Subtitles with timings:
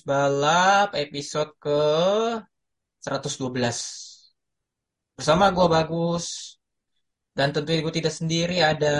[0.00, 1.80] Balap episode ke
[3.04, 4.40] 112.
[5.18, 6.26] Bersama gue Bagus.
[7.36, 8.96] Dan tentu gue tidak sendiri ada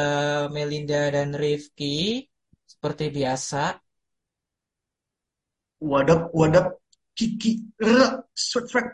[0.53, 2.29] Melinda dan Rifki.
[2.69, 3.81] Seperti biasa.
[5.83, 6.67] Wadap, wadap,
[7.19, 7.53] kiki,
[7.83, 8.89] ra, sweat, sweat.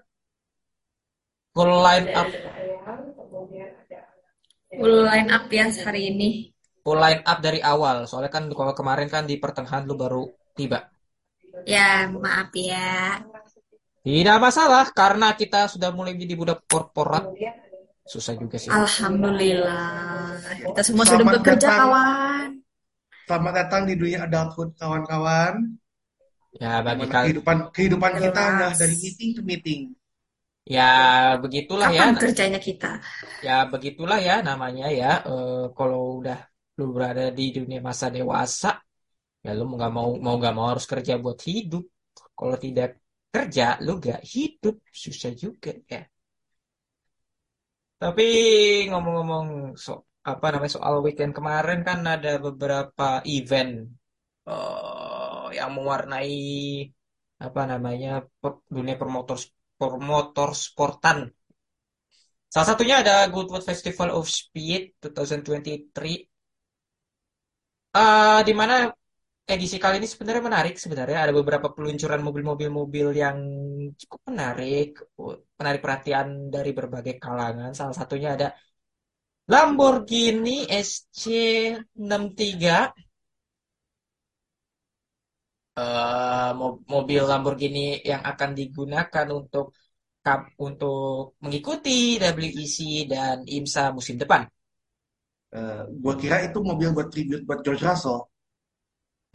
[1.55, 2.29] Full line up,
[4.79, 6.29] Full line up ya hari ini.
[6.85, 7.97] full line up dari awal.
[8.09, 10.23] Soalnya kan kalau kemarin kan di pertengahan lu baru
[10.59, 10.79] tiba.
[11.67, 13.21] Ya, maaf ya.
[14.05, 17.29] Tidak masalah karena kita sudah mulai jadi budak korporat.
[18.09, 18.73] Susah juga sih.
[18.73, 20.41] Alhamdulillah.
[20.73, 21.79] Kita semua sudah Selamat bekerja, datang.
[21.85, 22.49] kawan.
[23.29, 25.55] Selamat datang di dunia adulthood, kawan-kawan.
[26.57, 27.13] Ya bagi kalian.
[27.13, 29.81] kehidupan kehidupan kita nggak dari meeting to meeting.
[30.65, 30.91] Ya
[31.37, 32.09] begitulah ya.
[32.09, 32.91] Kapan kerjanya kita?
[33.45, 35.21] Ya begitulah ya namanya ya.
[35.29, 36.41] Eh, kalau udah
[36.81, 38.81] lu berada di dunia masa dewasa,
[39.45, 41.85] ya lu nggak mau mau nggak mau harus kerja buat hidup.
[42.39, 42.89] Kalau tidak
[43.35, 46.01] kerja, lu nggak hidup, susah juga ya.
[48.03, 48.23] Tapi
[48.91, 49.47] ngomong-ngomong
[49.85, 49.91] so,
[50.31, 53.05] apa namanya soal weekend kemarin kan ada beberapa
[53.37, 53.73] event
[54.51, 56.35] eh, yang mewarnai
[57.47, 59.39] apa namanya per- dunia permotor
[59.81, 61.19] permotor sportan.
[62.53, 66.15] Salah satunya ada Goodwood Festival of Speed 2023.
[68.01, 68.75] Eh, di mana
[69.55, 73.39] edisi kali ini sebenarnya menarik sebenarnya ada beberapa peluncuran mobil-mobil mobil yang
[74.01, 74.87] cukup menarik,
[75.59, 77.71] menarik perhatian dari berbagai kalangan.
[77.79, 78.47] Salah satunya ada
[79.53, 80.57] Lamborghini
[80.87, 82.65] SC63.
[85.83, 89.67] Eh, mo- mobil Lamborghini yang akan digunakan untuk
[90.67, 90.99] untuk
[91.45, 91.91] mengikuti
[92.23, 92.77] WEC
[93.13, 94.43] dan IMSA musim depan.
[95.59, 98.19] Eh, gua kira itu mobil buat tribute buat George Russell.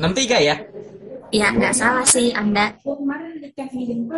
[0.04, 0.56] 63 ya.
[1.32, 2.76] Ya, nggak salah sih Anda.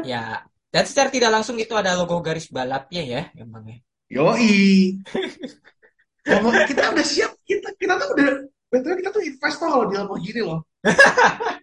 [0.03, 0.41] Ya,
[0.73, 3.85] dan secara tidak langsung itu ada logo garis balapnya ya, emangnya.
[4.09, 4.97] Yoi.
[6.25, 8.27] Kalau kita udah siap, kita kita tuh udah
[8.73, 10.65] betul kita tuh investor loh di Lamborghini loh.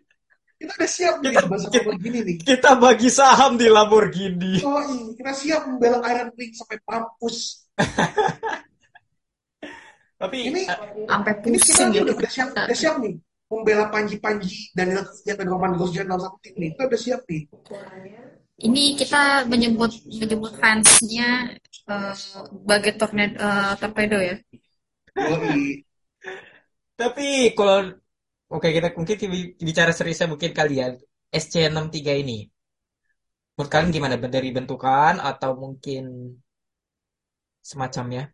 [0.62, 2.37] Kita udah siap nih Kita- bahasa kita- Lamborghini nih.
[2.47, 4.62] Kita bagi saham di Lamborghini.
[4.62, 7.66] Yoi, kita siap membela Iron Ring sampai mampus.
[10.22, 10.78] Tapi Ini eh,
[11.10, 12.06] Sampai ini kita pusing gitu.
[12.06, 13.15] udah, udah siap, udah siap nih
[13.52, 16.72] membela Panji-Panji dan Ilkesnya dan Roman Grosjean dalam satu tim nih.
[16.72, 17.42] Kita udah siap nih.
[18.62, 21.52] Ini kita menyebut menyebut fansnya
[21.92, 24.36] eh, sebagai tornado, eh, torpedo ya.
[26.96, 27.92] Tapi kalau
[28.48, 29.16] oke kita mungkin
[29.60, 30.96] bicara seriusnya mungkin kalian
[31.28, 32.48] SC63 ini.
[33.52, 34.16] Menurut kalian gimana?
[34.16, 36.41] Dari bentukan atau mungkin
[37.60, 38.32] semacamnya?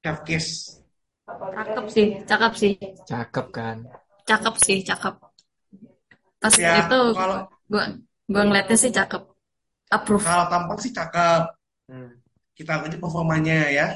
[0.00, 0.85] Cafkes.
[1.26, 2.72] Cakep sih, cakep sih.
[3.02, 3.76] Cakep kan?
[4.22, 5.14] Cakep sih, cakep.
[6.38, 7.84] Pas Ya, itu kalau- gua
[8.30, 9.22] gua ngeliatnya sih cakep.
[9.90, 10.22] Approve.
[10.22, 11.42] Kalau tampak sih cakep.
[11.90, 12.10] Hmm.
[12.54, 13.88] Kita lihat performanya ya.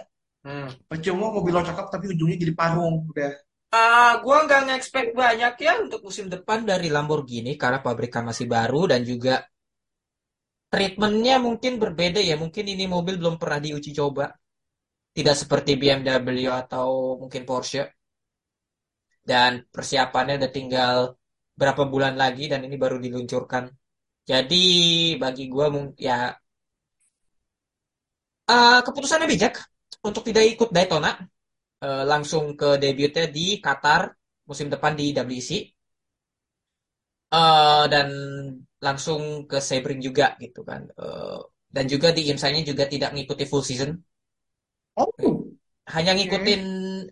[0.43, 0.67] Hmm.
[0.91, 3.07] Percuma mobil lo cakep tapi ujungnya jadi parung.
[3.07, 3.31] Udah.
[3.71, 8.91] Ah, gua nggak nge-expect banyak ya untuk musim depan dari Lamborghini karena pabrikan masih baru
[8.91, 9.47] dan juga
[10.71, 12.35] treatmentnya mungkin berbeda ya.
[12.35, 14.35] Mungkin ini mobil belum pernah diuji coba.
[15.17, 16.89] Tidak seperti BMW atau
[17.21, 17.83] mungkin Porsche.
[19.31, 20.97] Dan persiapannya udah tinggal
[21.61, 23.65] berapa bulan lagi dan ini baru diluncurkan.
[24.31, 24.57] Jadi
[25.23, 25.45] bagi
[25.75, 26.17] mung- ya
[28.55, 29.55] ah, keputusannya bijak
[30.09, 31.11] untuk tidak ikut Daytona
[31.85, 34.03] eh, langsung ke debutnya di Qatar
[34.49, 35.51] musim depan di WEC
[37.33, 38.09] Eh, dan
[38.87, 41.39] langsung ke Sebring juga gitu kan Eh,
[41.75, 43.91] dan juga di IMSA-nya juga tidak mengikuti full season
[44.99, 45.11] Oh,
[45.95, 46.63] hanya ngikutin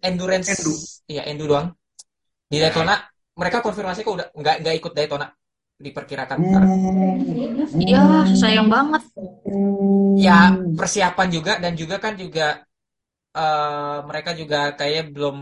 [0.02, 0.50] endurance.
[0.54, 0.74] Endu.
[1.08, 1.74] ya endu doang.
[2.48, 2.96] Di Daytona
[3.38, 5.26] mereka konfirmasi kok udah nggak nggak ikut Daytona.
[5.78, 6.36] Diperkirakan.
[6.42, 7.14] Uh,
[7.78, 9.02] Iya, sayang banget.
[10.18, 12.66] ya persiapan juga dan juga kan juga
[13.38, 15.36] eh, mereka juga kayak belum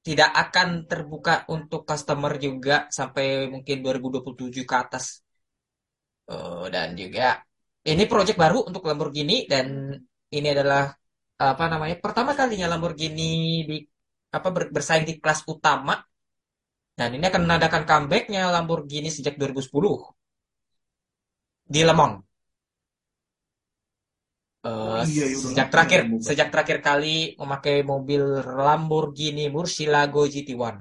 [0.00, 5.24] tidak akan terbuka untuk customer juga sampai mungkin 2027 ke atas.
[6.30, 7.40] Eh, dan juga
[7.90, 9.66] ini project baru untuk Lamborghini dan
[10.36, 10.92] ini adalah
[11.52, 13.22] apa namanya pertama kalinya Lamborghini
[13.68, 13.74] di
[14.36, 15.92] apa ber- bersaing di kelas utama
[16.98, 19.94] dan ini akan menandakan comebacknya Lamborghini sejak 2010
[21.66, 22.22] di Le Mans.
[24.86, 26.20] Oh Eh, iya, ya udah sejak lama ya terakhir bukan.
[26.28, 28.22] sejak terakhir kali memakai mobil
[28.66, 30.76] Lamborghini Murcielago GT1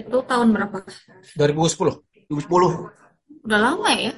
[0.00, 0.78] Itu tahun berapa?
[1.36, 1.94] 2010
[2.28, 2.72] 2010.
[3.44, 4.12] Udah lama ya?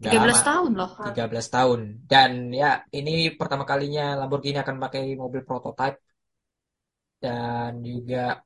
[0.00, 0.46] Udah 13 lama.
[0.48, 0.90] tahun loh.
[1.02, 1.80] 13 tahun.
[2.10, 2.30] Dan
[2.60, 2.66] ya
[2.98, 5.96] ini pertama kalinya Lamborghini akan pakai mobil prototype
[7.22, 8.38] dan juga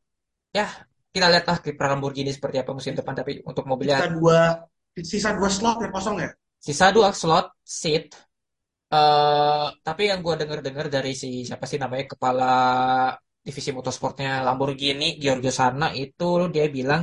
[0.56, 0.66] ya
[1.12, 3.14] kita lihatlah kiprah Lamborghini seperti apa musim depan.
[3.20, 4.38] Tapi untuk Sisa mobilnya dua,
[5.10, 6.31] sisa dua slot yang kosong ya?
[6.66, 8.04] sisa dua slot seat.
[8.93, 12.44] Eh tapi yang gue dengar-dengar dari si siapa sih namanya kepala
[13.46, 17.02] divisi motorsportnya Lamborghini Giorgio Sana itu dia bilang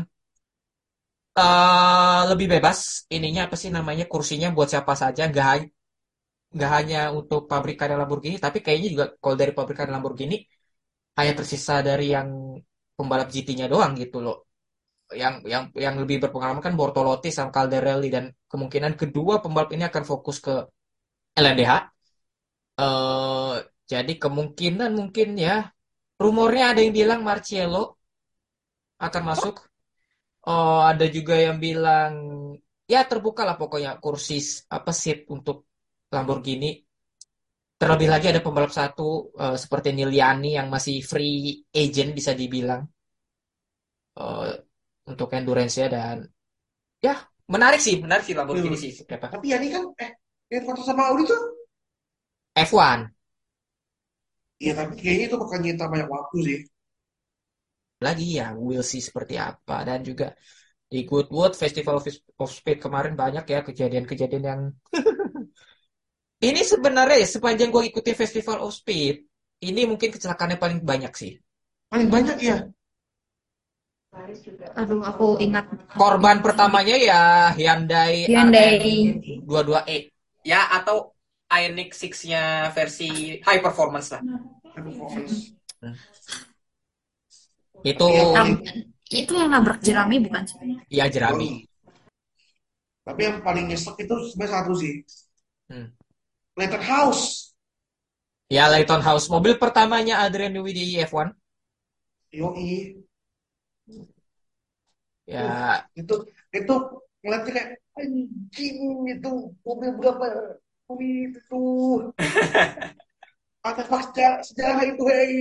[1.38, 2.80] eh lebih bebas.
[3.16, 4.04] Ininya apa sih namanya?
[4.12, 5.22] Kursinya buat siapa saja.
[5.32, 5.70] Nggak ha-
[6.56, 10.36] nggak hanya untuk pabrikan Lamborghini tapi kayaknya juga kalau dari pabrikan Lamborghini
[11.20, 12.30] hanya tersisa dari yang
[12.98, 14.36] pembalap GT-nya doang gitu loh.
[15.24, 20.04] Yang yang yang lebih berpengalaman kan Bortolotti sama Caldarelli dan kemungkinan kedua pembalap ini akan
[20.12, 20.54] fokus ke
[21.42, 21.74] LMDH
[22.82, 23.56] eh
[23.92, 25.56] jadi kemungkinan mungkin ya
[26.24, 27.80] rumornya ada yang bilang Marciello
[29.00, 29.56] akan masuk
[30.52, 32.14] Oh, ada juga yang bilang
[32.94, 34.36] ya terbuka lah pokoknya kursi
[34.78, 35.58] apa seat untuk
[36.14, 36.70] Lamborghini.
[37.82, 39.10] Terlebih lagi ada pembalap satu
[39.44, 41.40] eh, seperti Niliani yang masih free
[41.84, 42.82] agent bisa dibilang
[44.20, 44.52] eh,
[45.12, 46.18] untuk endurance-nya dan
[47.06, 47.16] ya
[47.54, 48.84] menarik sih, menarik sih Lamborghini Hmm.
[48.86, 49.28] sih seperti apa.
[49.40, 50.12] Tapi ya ini kan, eh,
[50.54, 51.42] yang foto sama Audi tuh,
[52.56, 53.12] F1
[54.64, 56.58] iya tapi kayaknya itu bakal nyita banyak waktu sih.
[58.00, 60.34] Lagi ya, we'll see seperti apa dan juga
[60.90, 62.02] di Goodwood Festival
[62.40, 64.62] of Speed kemarin banyak ya kejadian-kejadian yang
[66.40, 69.28] Ini sebenarnya ya sepanjang gue ikutin Festival of Speed,
[69.60, 71.36] ini mungkin kecelakaannya paling banyak sih.
[71.92, 72.64] Paling banyak ya.
[74.80, 75.68] Aduh, aku ingat.
[76.00, 78.80] Korban pertamanya ya Hyundai Hyundai.
[79.44, 79.98] RM22E.
[80.48, 81.12] Ya atau
[81.52, 84.24] Ioniq 6-nya versi high performance lah.
[84.72, 85.52] Performance.
[87.84, 90.58] Itu Yang Tam- paling, itu yang nabrak jerami bukan sih?
[90.90, 91.66] ya jerami.
[93.08, 94.94] tapi yang paling nyesek itu sebenarnya satu sih.
[95.70, 95.90] Hmm.
[96.58, 97.54] Leighton House.
[98.50, 101.34] Ya Leyton House, mobil pertamanya Adrian Newey di F1.
[102.32, 102.70] Yoi.
[105.28, 106.14] Ya, Itu,
[106.56, 106.74] itu
[107.22, 108.78] ngeliatnya kayak, anjing
[109.14, 109.30] itu
[109.66, 110.26] mobil berapa?
[110.90, 111.64] Mobil itu.
[113.70, 115.36] Ada pasca sejarah itu, hei.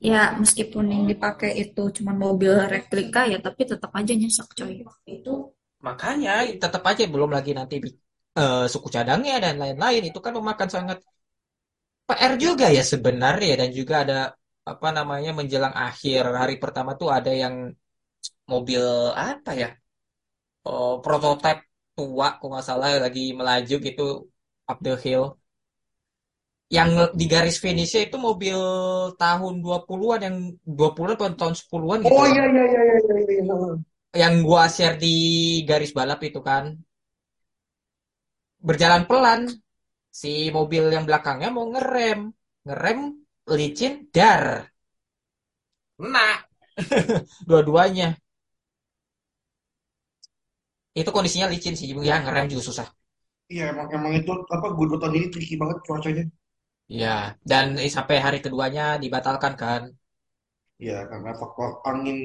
[0.00, 4.80] Ya, meskipun yang dipakai itu cuma mobil replika ya, tapi tetap aja nyesek coy.
[5.04, 5.52] Itu
[5.86, 6.30] makanya
[6.62, 7.74] tetap aja belum lagi nanti
[8.40, 10.98] eh, suku cadangnya dan lain-lain itu kan memakan sangat
[12.08, 14.16] PR juga ya sebenarnya dan juga ada
[14.72, 17.54] apa namanya menjelang akhir hari pertama tuh ada yang
[18.52, 18.84] mobil
[19.16, 19.68] apa ya
[20.66, 21.62] oh, prototipe
[21.96, 24.02] tua kok nggak salah lagi melaju gitu
[24.70, 25.24] up the hill
[26.76, 26.90] yang
[27.20, 28.58] di garis finishnya itu mobil
[29.22, 30.36] tahun 20-an yang
[30.78, 32.32] 20-an atau tahun 10-an gitu Oh loh.
[32.32, 33.54] iya, iya, iya, iya, iya, iya.
[34.22, 35.14] yang gua share di
[35.68, 36.64] garis balap itu kan.
[38.68, 39.40] Berjalan pelan.
[40.20, 42.20] Si mobil yang belakangnya mau ngerem.
[42.66, 42.98] Ngerem
[43.58, 44.44] licin dar.
[46.12, 46.36] Nah
[47.48, 48.16] dua-duanya.
[51.00, 51.86] Itu kondisinya licin sih.
[52.10, 52.86] Ya ngerem juga susah.
[53.52, 56.24] Iya, emang, emang itu, apa, gue tahun ini tricky banget cuacanya.
[56.98, 57.08] Ya
[57.50, 59.82] dan eh, sampai hari keduanya dibatalkan kan
[60.82, 62.18] Iya, karena faktor angin.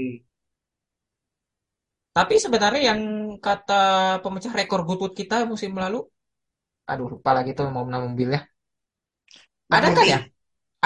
[2.15, 3.01] tapi sebenarnya yang
[3.45, 3.74] kata
[4.24, 5.98] pemecah rekor Goodwood kita musim lalu
[6.91, 8.39] aduh lupa lagi tuh mau mobilnya
[9.75, 10.19] ada kan ya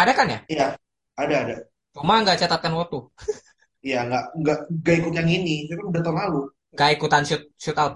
[0.02, 0.76] ada kan ya Iya,
[1.18, 1.56] ada, ada.
[1.96, 2.98] cuma nggak catatan waktu
[3.88, 5.52] Iya, nggak, nggak, nggak ikut yang ini.
[5.64, 6.40] Itu kan udah tahun lalu.
[6.74, 7.96] nggak ikutan shoot shootout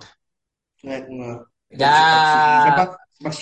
[0.83, 1.37] Nggak, nggak.
[1.69, 1.89] Ya.
[2.61, 2.83] Siapa?
[3.23, 3.35] Max.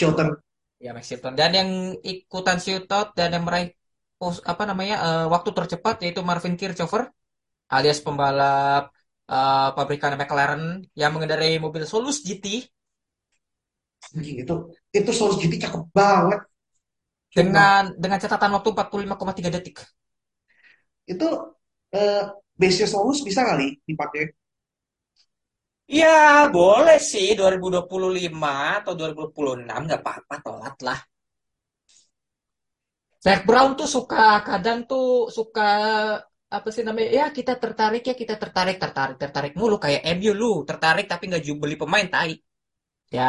[0.85, 1.33] Ya Max Chilton.
[1.39, 1.69] Dan yang
[2.11, 3.69] ikutan shootout dan yang meraih
[4.19, 7.03] pos- apa namanya eh, waktu tercepat yaitu Marvin Kirchhofer
[7.75, 8.83] alias pembalap
[9.33, 10.63] eh, pabrikan McLaren
[11.01, 12.45] yang mengendarai mobil Solus GT
[14.15, 14.53] Anjing, itu,
[14.97, 16.39] itu Solus GT cakep banget.
[17.31, 19.77] Dengan dengan catatan waktu 45,3 detik.
[21.11, 21.27] Itu,
[21.93, 22.23] eh,
[22.59, 24.23] base-nya Solus bisa kali dipakai.
[25.99, 26.15] Ya,
[26.57, 30.99] boleh sih 2025 atau 2026 nggak apa-apa, telat lah.
[33.25, 34.17] Zac Brown tuh suka
[34.47, 35.05] kadang tuh
[35.37, 35.61] suka
[36.55, 40.51] apa sih namanya ya kita tertarik ya kita tertarik tertarik tertarik mulu kayak MU lu
[40.69, 42.31] tertarik tapi nggak ju- beli pemain tai
[43.17, 43.23] ya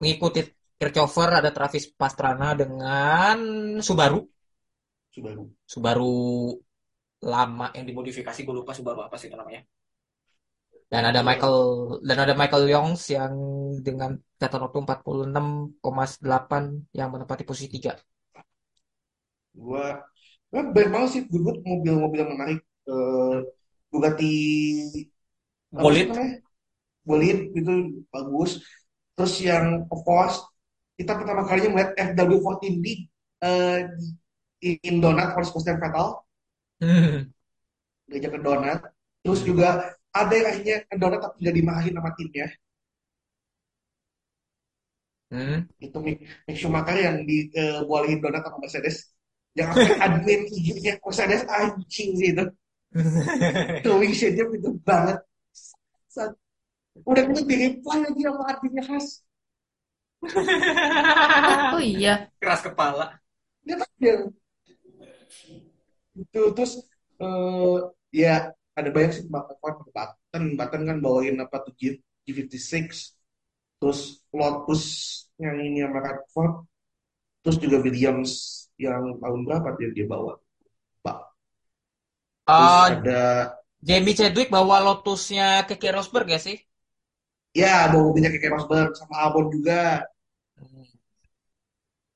[0.00, 0.40] mengikuti
[0.80, 3.36] Kirchhofer ada Travis Pastrana dengan
[3.88, 4.18] Subaru
[5.14, 5.44] Subaru.
[5.72, 6.04] Subaru
[7.32, 9.60] lama yang dimodifikasi gue lupa Subaru apa sih itu namanya
[10.92, 11.58] dan ada Michael
[12.08, 13.32] dan ada Michael Youngs yang
[13.86, 16.62] dengan catatan waktu 46,8
[16.98, 17.92] yang menempati posisi 3
[19.56, 19.84] Gua,
[20.52, 22.60] gua banyak banget sih gue mobil-mobil yang menarik.
[22.86, 23.36] Eh,
[23.90, 24.32] Bugatti
[25.82, 26.36] Bolid namanya?
[27.08, 27.72] Bolid itu
[28.10, 28.62] bagus.
[29.16, 30.42] Terus yang of course
[30.98, 32.92] kita pertama kalinya melihat FW14 di
[33.44, 33.80] eh,
[34.60, 36.08] di in Donut versus Sebastian Vettel
[36.80, 37.32] Hmm.
[38.10, 38.80] diajak ke Donut.
[39.22, 39.68] Terus juga
[40.20, 42.46] ada yang akhirnya ke Donut tapi nggak dimarahin sama timnya.
[45.30, 45.66] Hmm.
[45.82, 48.96] Itu Mick, Mick Schumacher yang dibolehin Donut sama Mercedes.
[49.58, 52.44] Yang sampai admin IG-nya Mercedes anjing sih itu.
[53.82, 55.18] Throwing shade-nya pintu banget.
[56.14, 56.38] Saat-
[57.10, 59.06] Udah gitu di reply lagi sama adminnya khas.
[61.76, 62.30] Oh iya.
[62.40, 63.04] keras kepala
[63.66, 64.14] Dia tak dia.
[66.20, 66.72] Itu terus
[67.22, 67.76] eh
[68.22, 68.32] ya
[68.78, 69.56] ada banyak sih Button,
[69.96, 71.82] Button, Button kan bawain apa tuh G,
[72.26, 73.16] G56,
[73.80, 74.00] terus
[74.38, 74.84] Lotus
[75.42, 76.52] yang ini sama Radford,
[77.42, 78.32] terus juga Williams
[78.80, 80.32] yang tahun berapa dia dia bawa,
[81.04, 81.18] Pak.
[82.54, 83.20] Terus Ah, ada
[83.88, 86.56] Jamie Chadwick bawa Lotusnya Keke Rosberg ya sih?
[87.60, 89.78] ya bawa mobilnya kayak Rosberg sama Albon juga,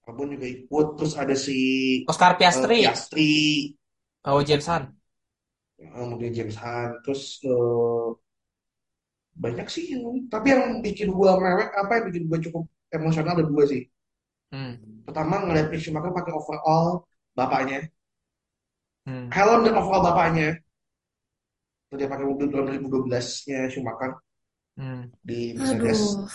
[0.09, 1.59] Albon juga ikut, terus ada si
[2.11, 3.31] Oscar eh, Piastri, Piastri,
[4.25, 4.67] oh James
[5.80, 8.08] Eh, mobil James Hunt, terus eh,
[9.44, 12.64] banyak sih yang, tapi yang bikin gua mewek apa yang bikin gua cukup
[12.96, 13.82] emosional ada dua sih.
[14.52, 15.02] Hmm.
[15.06, 16.87] Pertama ngeliat Mick Schumacher pakai overall
[17.38, 17.78] bapaknya,
[19.06, 19.30] Hmm.
[19.37, 20.49] helm dan overall bapaknya.
[21.88, 24.10] Terus dia pakai mobil tahun 2012-nya Schumacher
[24.76, 25.10] Hmm.
[25.22, 26.00] di Mercedes.
[26.00, 26.28] Aduh.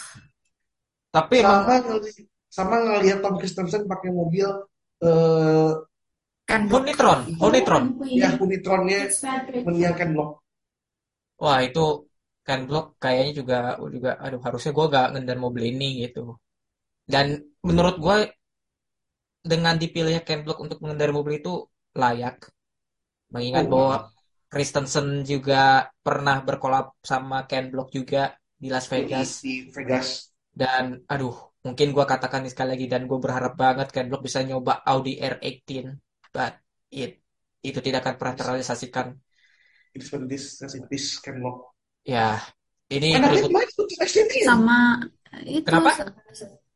[1.15, 2.15] Tapi emang Sama ngeliat,
[2.51, 4.47] sama ngeliat Tom Christensen pakai mobil
[5.05, 5.71] eh
[6.49, 6.81] Kan blok.
[6.85, 7.83] Honeytron, Honeytron.
[8.21, 8.99] ya Unitron-nya
[9.65, 10.31] menyiarkan blok.
[11.41, 11.79] Wah itu
[12.47, 13.55] kan blok kayaknya juga
[13.95, 16.19] juga aduh harusnya gue gak ngendar mobil ini gitu.
[17.13, 17.25] Dan
[17.67, 18.17] menurut gue
[19.45, 21.53] dengan dipilihnya Ken Block untuk mengendarai mobil itu
[22.01, 22.49] layak.
[23.33, 23.95] Mengingat Oh, bahwa
[24.51, 29.43] Christensen juga pernah berkolab sama Ken Block juga di Las Vegas.
[29.45, 30.31] di Vegas.
[30.55, 31.35] Dan aduh,
[31.65, 35.19] mungkin gua katakan ini sekali lagi dan gue berharap banget Ken Block bisa nyoba Audi
[35.19, 35.85] R18,
[36.35, 36.53] but
[36.91, 37.23] it
[37.63, 39.07] itu tidak akan pernah terrealisasikan.
[39.95, 40.59] It's this,
[40.91, 41.71] this can block.
[42.03, 42.43] Ya,
[42.91, 44.05] ini Anaknya ikut ya?
[44.43, 44.79] Sama
[45.47, 45.63] itu.
[45.63, 45.91] Kenapa?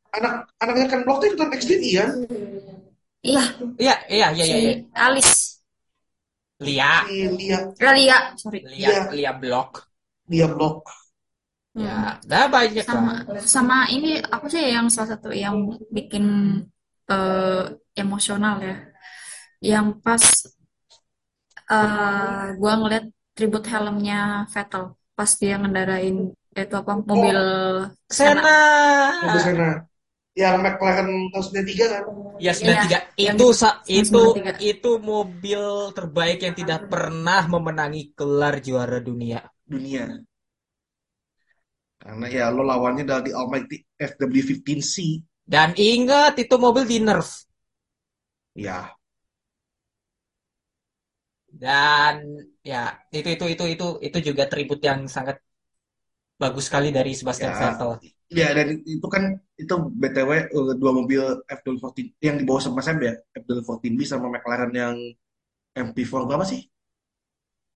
[0.10, 2.06] Anak anaknya kan blok tuh ikutan XDT ya?
[3.20, 3.44] Iya,
[3.78, 4.74] Iya, iya, iya, iya, iya.
[4.96, 5.60] Alice.
[6.60, 8.60] Lia, Si Lia, Eh, Lia, sorry.
[8.64, 9.02] Lia, Iya.
[9.16, 9.72] Lia Block.
[10.32, 10.86] Lia blok.
[11.76, 11.86] Hmm.
[11.86, 13.42] Ya, dah banyak Sama lah.
[13.46, 15.56] sama ini apa sih yang salah satu yang
[15.94, 16.26] bikin
[17.10, 17.64] eh,
[17.98, 18.76] emosional ya.
[19.62, 20.24] Yang pas
[21.72, 23.04] eh gua ngeliat
[23.36, 24.16] tribute helmnya
[24.54, 24.84] Vettel
[25.18, 26.16] pas dia ngendarain
[26.60, 27.38] itu apa mobil
[28.10, 28.42] Senna.
[28.42, 28.58] Sena.
[29.24, 29.70] Mobil Senna.
[30.40, 32.04] Yang McLaren tahun 93 kan?
[32.40, 34.56] Ya Iya, 93 yang itu sa- itu 93.
[34.72, 35.62] itu mobil
[35.98, 39.40] terbaik yang tidak pernah memenangi gelar juara dunia.
[39.68, 40.04] Dunia.
[42.00, 44.96] Karena ya lo lawannya di Almighty FW15C.
[45.44, 47.44] Dan ingat itu mobil di nerf.
[48.56, 48.96] Ya,
[51.60, 52.16] Dan
[52.64, 55.44] ya itu itu itu itu itu juga tribut yang sangat
[56.40, 57.92] bagus sekali dari Sebastian ya, Vettel.
[58.32, 59.24] ya dan itu kan
[59.60, 64.96] itu BTW eh, dua mobil FW14 yang dibawa sama Sam ya, FW14B sama McLaren yang
[65.76, 66.64] MP4 berapa sih?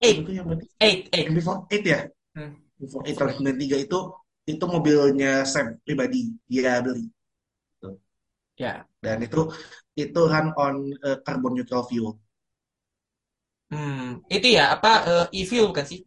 [0.00, 1.26] Eight, Itu yang berarti eight, eight.
[1.28, 2.00] MP4 8 ya?
[2.36, 2.52] Hmm.
[2.80, 3.98] MP4 8 tahun 93 itu
[4.44, 7.04] itu mobilnya Sam pribadi dia beli.
[8.54, 9.50] Ya, Dan itu
[9.98, 10.74] itu run on
[11.04, 12.16] eh, carbon neutral fuel.
[13.70, 13.98] Hmm,
[14.34, 16.00] itu ya apa eh, e-fuel bukan sih?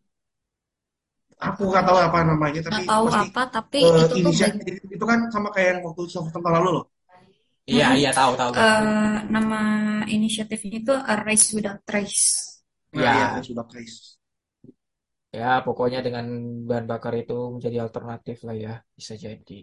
[1.48, 4.52] Aku nggak tahu apa namanya Nggak tapi tahu pasti apa tapi eh, itu tuh inisial
[4.66, 6.86] bag- itu kan sama kayak yang waktu tahun lalu loh.
[7.72, 7.98] Iya, Mm-mm.
[8.00, 8.54] iya tahu tahu.
[8.58, 9.60] Eh, nama
[10.16, 12.24] inisiatifnya itu A Race Without Trace.
[12.96, 13.14] Nah, Ya.
[13.16, 13.98] iya, kan sudah crash.
[15.40, 16.26] Ya, pokoknya dengan
[16.70, 19.54] bahan bakar itu menjadi alternatif lah ya, bisa jadi.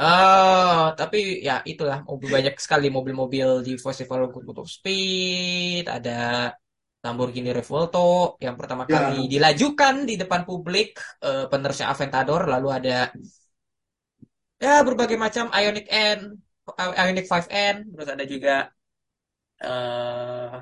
[0.00, 4.44] Eh, tapi ya itulah mobil banyak sekali mobil-mobil di Festival Good
[4.76, 6.12] Speed, ada
[7.06, 8.94] Lamborghini Revuelto yang pertama Ya.
[8.94, 10.88] kali dilajukan di depan publik,
[11.26, 12.96] eh, penerusnya Aventador, lalu ada
[14.64, 16.20] ya berbagai macam Ioniq N,
[17.00, 18.54] Ioniq 5N, terus ada juga
[19.64, 20.52] eh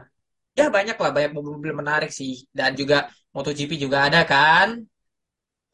[0.58, 2.96] ya banyak lah banyak mobil-mobil menarik sih dan juga
[3.34, 4.68] MotoGP juga ada kan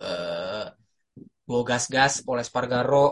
[0.00, 0.64] eh
[1.48, 3.06] Go Gas-Gas Paul Espargaro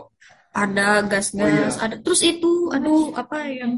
[0.53, 1.05] Ada
[1.39, 1.69] Oh iya.
[1.69, 3.73] gas-gas, ada terus itu, aduh apa yang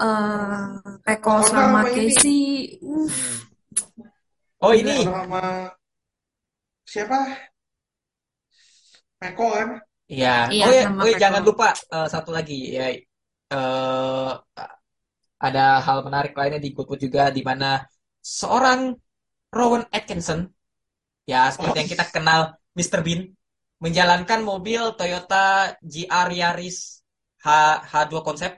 [0.00, 0.66] eh
[1.04, 1.80] Peko sama.
[1.90, 4.64] Casey, uh, Hmm.
[4.64, 5.70] oh ini sama
[6.86, 7.18] siapa?
[9.18, 9.68] Peko kan?
[10.08, 11.22] ya iya oh ya sama oh ya, Peko.
[11.22, 14.30] jangan lupa eh, satu lagi ya eh
[15.38, 17.78] ada hal menarik lainnya di Goodwood juga di mana
[18.18, 18.90] seorang
[19.54, 20.48] Rowan Atkinson
[21.22, 22.40] ya seperti Oh, yang kita kenal
[22.74, 23.00] Mr.
[23.06, 23.30] Bean
[23.78, 26.97] menjalankan mobil Toyota GR Yaris
[27.44, 27.48] H
[27.92, 28.52] H2 konsep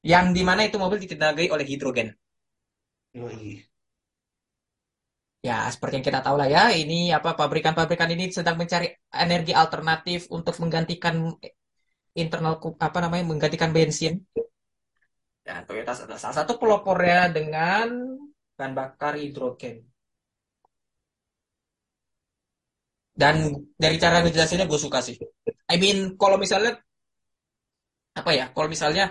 [0.00, 2.08] yang di mana itu mobil ditenagai oleh hidrogen.
[3.12, 3.66] yoi.
[5.40, 10.28] Ya, seperti yang kita tahu lah ya, ini apa pabrikan-pabrikan ini sedang mencari energi alternatif
[10.28, 11.32] untuk menggantikan
[12.12, 14.20] internal apa namanya menggantikan bensin.
[15.40, 17.88] Dan Toyota adalah salah satu pelopornya dengan
[18.52, 19.80] bahan bakar hidrogen.
[23.16, 25.16] Dan dari cara ngejelasinnya gue suka sih.
[25.72, 26.76] I mean, kalau misalnya
[28.18, 28.44] apa ya?
[28.54, 29.04] Kalau misalnya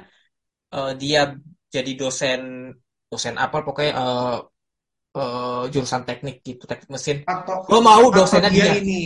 [0.74, 1.22] eh, dia
[1.70, 2.42] jadi dosen
[3.10, 4.38] dosen apa pokoknya eh,
[5.18, 7.18] eh, jurusan teknik gitu, teknik mesin.
[7.26, 8.76] Atau Gue mau atau dosennya dia dia.
[8.82, 9.02] ini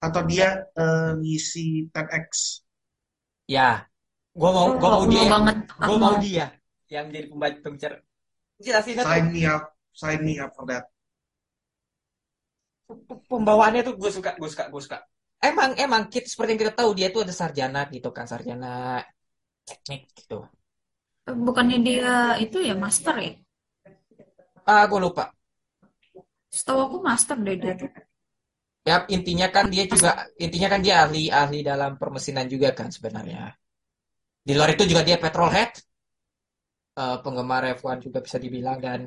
[0.00, 2.28] atau dia eh, ngisi 10X.
[3.50, 3.84] Ya,
[4.32, 5.22] gue mau gue mau dia,
[5.66, 6.46] gue mau dia
[6.90, 7.96] yang jadi pembaca pembicara.
[8.60, 9.62] Jelasinnya tuh Sign me up,
[9.94, 10.84] sign me up for that.
[13.30, 14.98] pembawaannya tuh gue suka, gue suka, gue suka.
[15.48, 18.68] Emang emang kita seperti yang kita tahu dia tuh ada sarjana gitu kan, sarjana
[19.68, 20.36] teknik gitu.
[21.46, 22.12] Bukannya dia
[22.44, 23.32] itu ya master ya?
[24.66, 25.34] Ah, gue lupa.
[26.56, 27.90] Setahu aku master deh dia tuh.
[28.88, 30.10] Ya intinya kan dia juga
[30.44, 33.40] intinya kan dia ahli ahli dalam permesinan juga kan sebenarnya.
[34.46, 35.70] Di luar itu juga dia petrolhead,
[37.00, 39.00] eh, penggemar F1 juga bisa dibilang dan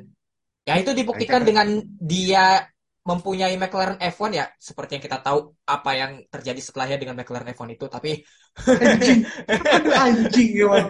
[0.68, 1.68] ya itu dibuktikan Nah, dengan
[2.00, 2.64] dia
[3.08, 5.38] mempunyai McLaren F1 ya seperti yang kita tahu
[5.68, 8.10] apa yang terjadi setelahnya dengan McLaren F1 itu tapi
[8.82, 9.20] Anjing,
[9.74, 10.88] aduh anjing gimana?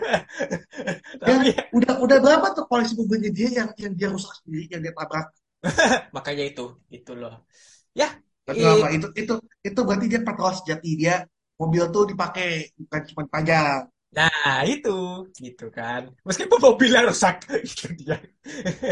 [1.25, 4.81] tapi Ya, udah udah berapa tuh koleksi mobilnya dia yang yang dia rusak sendiri, yang
[4.85, 5.27] dia tabrak?
[6.17, 6.63] makanya itu
[6.97, 7.33] itu loh
[8.01, 8.07] ya
[8.47, 8.89] Berarti i- apa?
[8.97, 9.33] Itu itu
[9.69, 11.15] itu berarti dia petrol sejati dia
[11.61, 12.47] mobil tuh dipakai
[12.81, 13.79] bukan cuma pajak.
[14.17, 14.91] nah itu
[15.45, 18.17] gitu kan meskipun mobilnya rusak itu dia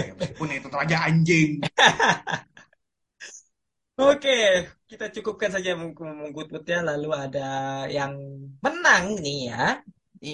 [0.02, 1.50] Ya, meskipun itu aja anjing.
[4.00, 4.30] Oke,
[4.88, 6.78] kita cukupkan saja menggut-gutnya.
[6.88, 7.40] Lalu ada
[7.96, 8.12] yang
[8.64, 9.56] menang nih ya.
[10.22, 10.28] Di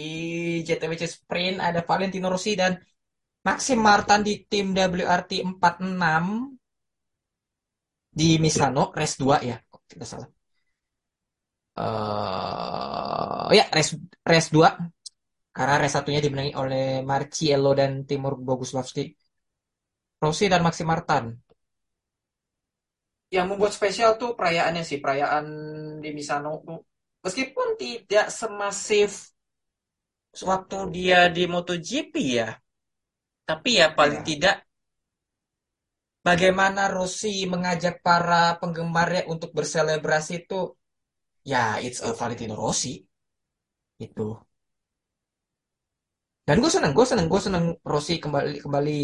[0.67, 2.73] JTWC Sprint ada Valentino Rossi dan
[3.47, 6.59] Maxim Martin di tim WRT 46
[8.19, 9.57] di Misano, race 2 ya.
[9.71, 10.29] Kok tidak salah.
[11.79, 13.93] Eh ya, race,
[14.31, 14.71] race 2.
[15.57, 19.03] Karena race satunya dimenangi oleh Marciello dan Timur Boguslavski.
[20.23, 21.25] Rossi dan Maxim Martin.
[23.29, 25.47] Yang membuat spesial tuh perayaannya sih, perayaan
[26.01, 26.81] di Misano tuh.
[27.25, 29.35] Meskipun tidak semasif
[30.39, 32.57] waktu dia di MotoGP ya,
[33.49, 34.57] tapi ya paling Ya, tidak
[36.25, 40.77] bagaimana Rossi mengajak para penggemarnya untuk berselebrasi itu,
[41.45, 43.03] ya it's a Valentino Rossi
[43.99, 44.29] itu.
[46.49, 48.99] Dan gue seneng, gue seneng, gue seneng Rossi kembali kembali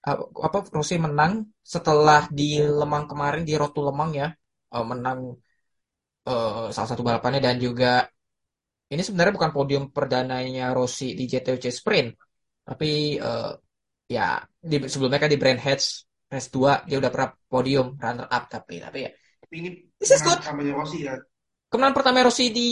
[0.00, 4.28] apa Rossi menang setelah di Lemang kemarin di Road to Lemang ya,
[4.72, 5.36] uh, menang
[6.24, 8.08] uh, salah satu balapannya dan juga
[8.90, 12.10] ini sebenarnya bukan podium perdananya Rossi di JTUC Sprint,
[12.64, 13.54] tapi uh,
[14.10, 18.50] ya di, sebelumnya kan di Brand Hatch Race 2 dia udah pernah podium runner up
[18.50, 19.10] tapi tapi ya
[19.42, 20.38] tapi ini this is good.
[20.74, 21.18] Rossi kan.
[21.70, 22.70] Kemenangan pertama Rossi di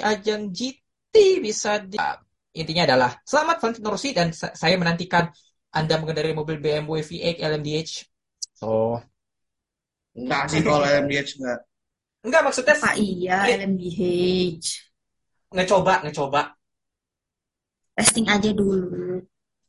[0.00, 2.20] ajang GT bisa di Ah,
[2.52, 5.32] intinya adalah selamat Valentino Rossi dan sa- saya menantikan
[5.78, 7.92] Anda mengendarai mobil BMW V8 LMDH.
[8.60, 8.68] So,
[10.18, 11.58] Enggak sih kalau LMDH enggak.
[12.26, 14.00] enggak maksudnya Apa iya i- LMDH?
[15.54, 16.40] ngecoba, ngecoba.
[17.98, 19.18] Testing aja dulu.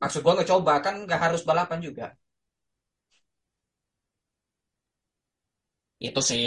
[0.02, 2.06] Maksud gua ngecoba kan nggak harus balapan juga.
[6.08, 6.44] Itu sih.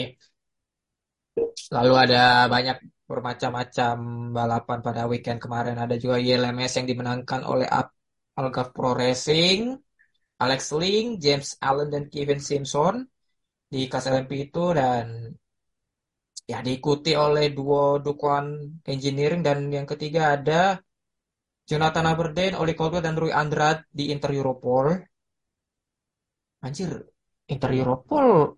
[1.77, 2.19] Lalu ada
[2.55, 2.77] banyak
[3.11, 3.95] bermacam-macam
[4.37, 5.77] balapan pada weekend kemarin.
[5.85, 7.93] Ada juga YLMS yang dimenangkan oleh Al-
[8.39, 9.61] Algarve Pro Racing,
[10.45, 12.95] Alex Ling, James Allen, dan Kevin Simpson
[13.73, 15.07] di kelas LMP itu dan
[16.49, 18.47] ya diikuti oleh duo Ducwan
[18.95, 20.81] Engineering dan yang ketiga ada
[21.69, 24.87] Jonathan Aberdeen, Oli Caldwell, dan Rui Andrade di Inter Europol.
[26.65, 26.91] Anjir,
[27.53, 28.57] Inter Europol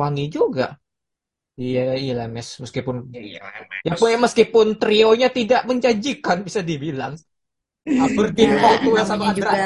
[0.00, 0.80] wangi juga.
[1.60, 2.24] Iya, iya.
[2.32, 3.40] Meskipun Ya iya
[3.84, 3.98] ya LMS.
[4.00, 7.12] pokoknya meskipun trionya tidak menjanjikan bisa dibilang.
[7.82, 9.58] Aberdeen Ya, Caldwell sama juga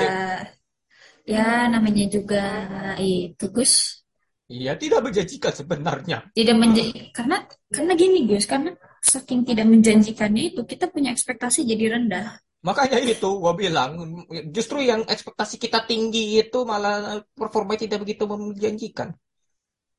[1.26, 2.44] ya namanya juga
[3.02, 4.00] itu Gus.
[4.46, 6.18] Iya, tidak menjanjikan sebenarnya.
[6.30, 8.70] Tidak menjanji karena karena gini Gus, karena
[9.02, 12.38] saking tidak menjanjikannya itu kita punya ekspektasi jadi rendah.
[12.62, 13.90] Makanya itu gue bilang,
[14.54, 19.14] justru yang ekspektasi kita tinggi itu malah performa tidak begitu menjanjikan.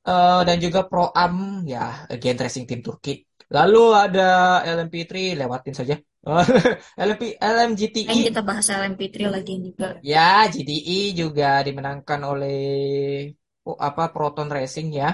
[0.08, 3.27] Eh, dan juga Pro Am, ya, again racing tim Turki.
[3.55, 4.21] Lalu ada
[4.75, 5.95] LMP3, lewatin saja.
[7.07, 9.88] LMP, LMGTI, kita bahas LMP3 lagi juga.
[10.03, 12.60] ya, GTI juga dimenangkan oleh
[13.67, 15.10] oh, apa Proton Racing ya.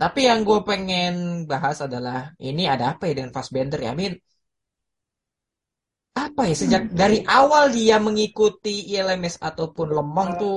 [0.00, 1.12] Tapi yang gue pengen
[1.50, 3.92] bahas adalah ini ada apa ya dengan Fassbender ya?
[3.98, 4.14] Mean,
[6.18, 6.96] apa ya sejak Hmm.
[6.98, 10.56] dari awal dia mengikuti ILMS ataupun Lemong tuh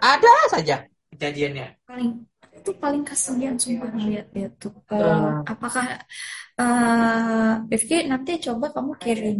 [0.00, 0.76] ada saja
[1.12, 1.66] kejadiannya.
[1.88, 2.10] Paling
[2.64, 4.66] itu paling kasihan sumpah ngeliat itu.
[4.92, 5.84] Eh, Eh, apakah
[6.60, 9.38] eh Rifki nanti coba kamu kirim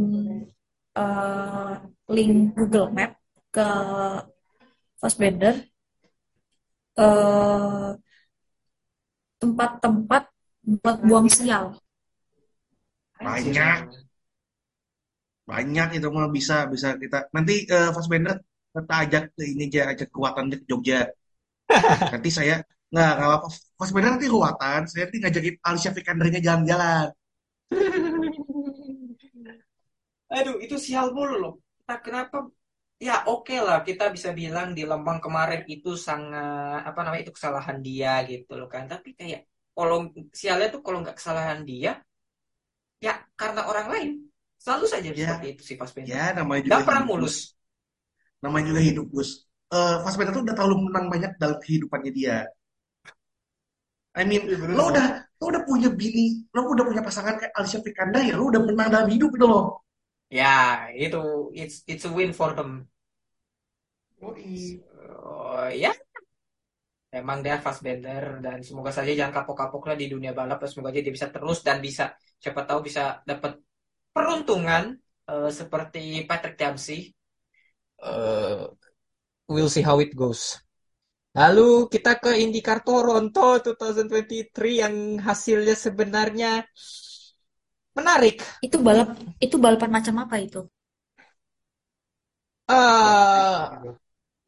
[0.96, 1.72] eh,
[2.14, 3.10] link Google Map
[3.54, 3.62] ke
[5.00, 5.70] Fassbender
[6.96, 7.94] eh
[9.42, 10.22] tempat-tempat
[10.82, 11.64] buat buang sial.
[13.24, 13.90] Banyak,
[15.50, 18.36] banyak itu mah bisa bisa kita nanti eh, Fassbender
[18.74, 20.98] kita ajak ke ini aja ajak kekuatan ke Jogja.
[22.12, 22.54] Nanti saya
[22.92, 23.46] nggak nggak apa
[23.78, 27.06] Fassbender nanti kekuatan, saya nanti ngajakin Alicia Vikandernya jalan-jalan.
[30.36, 31.52] Aduh, itu sial mulu loh.
[31.88, 32.36] Nah, kenapa?
[33.06, 37.78] Ya oke lah, kita bisa bilang di Lembang kemarin itu sangat apa namanya itu kesalahan
[37.86, 38.84] dia gitu loh kan.
[38.92, 39.40] Tapi kayak
[39.76, 39.96] kalau
[40.40, 41.90] sialnya tuh kalau nggak kesalahan dia,
[43.04, 44.08] ya karena orang lain.
[44.62, 46.10] Selalu saja Ya, seperti itu sih Fassbender.
[46.16, 47.34] ya namanya juga Nggak pernah hidup Gus.
[47.34, 47.36] mulus.
[48.42, 49.30] Namanya juga hidup Gus.
[49.74, 52.36] Eh Fassbender tuh udah terlalu menang banyak dalam kehidupannya dia.
[54.14, 55.06] I mean, Iya bener lo udah
[55.42, 58.88] lo udah punya bini, lo udah punya pasangan kayak Alicia Vikander ya, lo udah menang
[58.94, 59.82] dalam hidup itu loh.
[60.30, 61.18] Ya, itu
[61.54, 62.70] it's it's a win for them.
[64.22, 65.92] Oh, ya,
[67.18, 70.58] emang dia Fassbender dan semoga saja jangan kapok-kapok lah di dunia balap.
[70.62, 72.04] Dan Semoga aja dia bisa terus dan bisa
[72.42, 73.52] siapa tahu bisa dapat
[74.14, 74.84] peruntungan
[75.30, 77.00] eh, seperti Patrick Dempsey.
[78.02, 78.66] Eh,
[79.48, 80.63] we'll see how it goes.
[81.40, 84.94] Lalu kita ke IndyCar Toronto 2023 yang
[85.26, 86.50] hasilnya sebenarnya
[87.94, 88.42] menarik.
[88.66, 89.08] Itu balap
[89.46, 90.60] itu balapan macam apa itu?
[92.76, 93.64] Eh,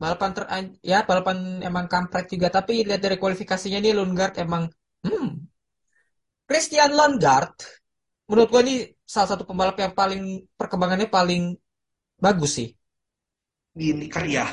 [0.02, 0.44] balapan ter
[0.92, 4.64] ya balapan emang kampret juga tapi lihat dari kualifikasinya nih Lundgaard emang
[5.06, 5.26] hmm,
[6.48, 7.54] Christian Lundgaard
[8.28, 8.76] menurut gua ini
[9.14, 10.22] salah satu pembalap yang paling
[10.58, 11.42] perkembangannya paling
[12.24, 12.68] bagus sih
[13.78, 14.44] Di IndyCar ya.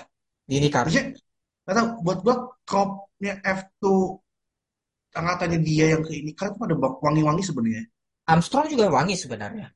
[0.47, 0.87] di IndyCar.
[0.87, 1.22] Maksudnya,
[1.63, 2.35] nggak tahu, buat gua
[2.67, 3.83] cropnya F2
[5.13, 7.83] angkatannya dia yang ke IndyCar itu ada wangi-wangi sebenarnya.
[8.25, 9.69] Armstrong juga wangi sebenarnya.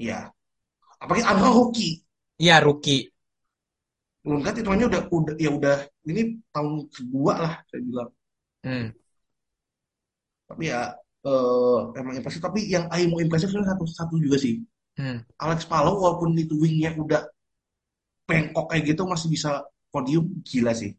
[0.00, 0.32] Iya.
[0.98, 1.94] Apalagi Armstrong rookie.
[2.40, 3.12] Iya rookie.
[4.22, 8.10] Lundgaard hitungannya udah udah ya udah ini tahun kedua lah saya bilang.
[8.62, 8.86] Hmm.
[10.46, 10.94] Tapi ya
[11.26, 12.38] eh, emang impresif.
[12.38, 14.62] Tapi yang Ayo mau impresif itu satu satu juga sih.
[14.94, 15.26] Hmm.
[15.42, 17.26] Alex Palou walaupun itu wingnya udah
[18.24, 20.94] bengkok kayak gitu masih bisa podium gila sih.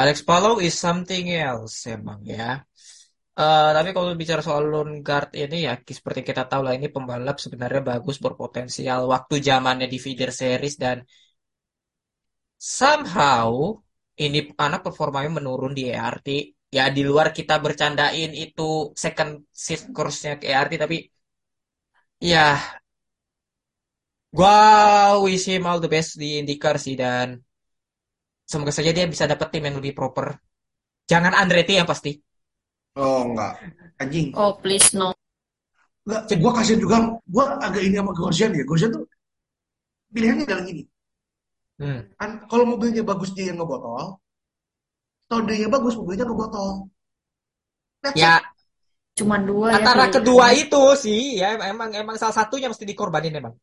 [0.00, 2.50] Alex Palou is something else emang ya.
[3.42, 7.82] Eh, tapi kalau bicara soal Lundgaard ini ya seperti kita tahu lah ini pembalap sebenarnya
[7.90, 10.96] bagus berpotensial waktu zamannya di feeder series dan
[12.78, 13.50] somehow
[14.24, 16.28] ini anak performanya menurun di ERT.
[16.76, 18.62] Ya di luar kita bercandain itu
[19.04, 19.30] second
[19.64, 20.96] shift course-nya ke ERT tapi
[22.20, 22.58] ya
[24.36, 24.54] gua
[25.24, 27.28] wish him all the best di IndyCar sih dan
[28.44, 30.36] semoga saja dia bisa dapat tim yang lebih proper.
[31.10, 32.16] Jangan Andretti yang pasti.
[32.96, 33.52] Oh enggak.
[34.00, 34.32] Anjing.
[34.38, 35.12] Oh please no.
[36.04, 36.96] Enggak, gua kasihan juga.
[37.28, 38.64] Gua agak ini sama Grosjean ya.
[38.68, 39.04] Grosjean tuh
[40.14, 40.82] pilihannya adalah gini.
[41.80, 42.00] Hmm.
[42.20, 44.22] Kan kalau mobilnya bagus dia yang ngebotol,
[45.28, 46.70] kalau dia bagus mobilnya ngebotol.
[48.02, 48.22] That's it.
[48.22, 48.34] Ya
[49.18, 50.14] Cuman dua ya antara pilihan.
[50.14, 53.54] kedua itu sih ya emang emang salah satunya mesti dikorbanin emang.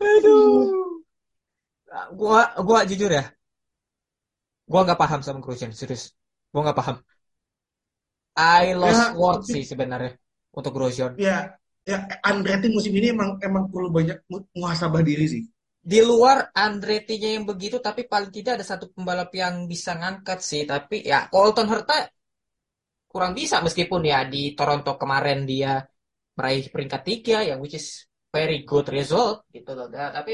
[0.00, 1.05] Aduh.
[2.18, 3.24] Gua gua jujur ya.
[4.70, 6.02] Gua nggak paham sama Grosjean, serius.
[6.52, 6.96] Gua nggak paham.
[8.62, 10.12] I lost Ya, tapi sih sebenarnya
[10.56, 11.12] untuk Grosjean.
[11.24, 11.36] ya
[11.90, 11.96] ya
[12.30, 15.42] Andretti musim ini emang emang perlu banyak mu- muhasabah diri sih.
[15.92, 20.62] Di luar Andretti-nya yang begitu, tapi paling tidak ada satu pembalap yang bisa ngangkat sih.
[20.72, 21.96] Tapi ya Colton Herta
[23.12, 25.68] kurang bisa meskipun ya di Toronto kemarin dia
[26.36, 27.88] meraih peringkat tiga yang which is
[28.34, 29.86] very good result gitu loh.
[29.92, 30.32] Tapi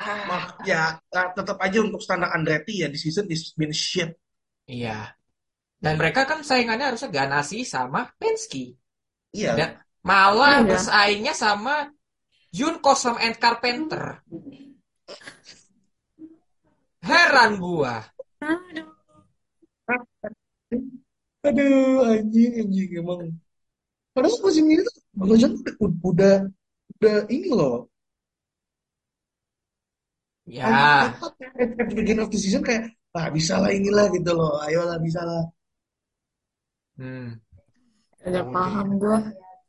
[0.00, 4.16] ah Mak, ya tetap aja untuk standar Andretti ya di season is been shit.
[4.64, 5.12] iya.
[5.80, 8.76] Dan mereka kan saingannya harusnya Ganassi sama Penske.
[9.32, 9.52] Iya.
[9.56, 9.70] Dan
[10.04, 10.68] malah Iya.
[10.68, 11.88] bersaingnya sama
[12.52, 14.20] Jun Kosam and Carpenter.
[17.00, 18.04] Heran gua.
[18.44, 18.88] Aduh.
[21.40, 23.32] Aduh, anjing, anjing emang.
[24.12, 26.36] Padahal musim ini tuh Gojek udah, udah,
[27.00, 27.88] udah ini loh.
[30.50, 34.34] Ya, At, at, at the beginning of the season kayak, ah bisa lah inilah gitu
[34.34, 34.58] loh.
[34.58, 35.46] Ayolah, bisa lah.
[36.98, 37.38] hmm.
[38.26, 39.18] Gak paham gue.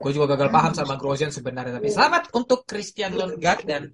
[0.02, 1.78] Gue juga gagal paham sama Grosjean sebenarnya.
[1.78, 3.94] Tapi selamat untuk Christian Lundgaard dan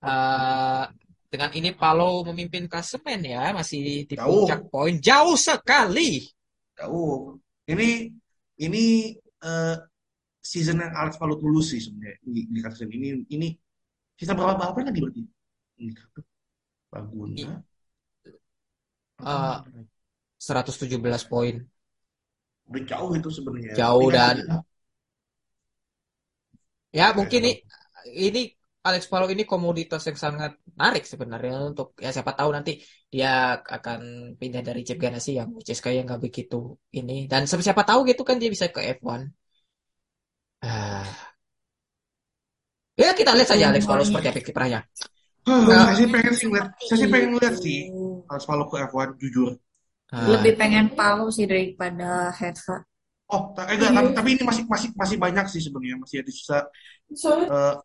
[0.00, 0.84] eh,
[1.28, 4.48] dengan ini Palo memimpin klasemen ya, masih di Jauh.
[4.48, 6.24] puncak poin jauh sekali.
[6.80, 7.36] Jauh.
[7.68, 8.08] Ini,
[8.64, 9.76] ini eh,
[10.40, 12.18] season yang Alex Palou tulus sih sebenarnya.
[12.24, 13.48] Di, di season ini, ini
[14.16, 15.22] sisa berapa balapan lagi berarti?
[15.82, 15.92] Ini
[16.92, 17.54] Laguna.
[19.22, 19.56] Eh,
[20.38, 21.54] 117 poin.
[22.70, 23.72] Udah jauh itu sebenarnya.
[23.74, 24.62] Jauh Tapi kan dan-
[26.92, 27.52] Ya mungkin ini
[28.28, 28.40] ini
[28.82, 34.00] Alex Palou ini komoditas yang sangat menarik sebenarnya untuk ya siapa tahu nanti dia akan
[34.40, 38.22] pindah dari Chip Ganassi yang which is kayak nggak begitu ini dan siapa tahu gitu
[38.28, 39.22] kan dia bisa ke F1.
[40.62, 41.32] Ah.
[42.98, 44.80] Ya kita lihat saja Alex Palou seperti apa kiprahnya.
[45.46, 47.78] Nah, saya sih pengen sih ngeliat, saya sih pengen ngeliat sih
[48.30, 49.50] Alex Palou ke F1 jujur.
[50.12, 52.76] Ah, Lebih pengen Palu sih daripada Hetva.
[53.32, 56.58] Oh, eh, enggak, tapi, tapi ini masih masih masih banyak sih sebenarnya masih ada sisa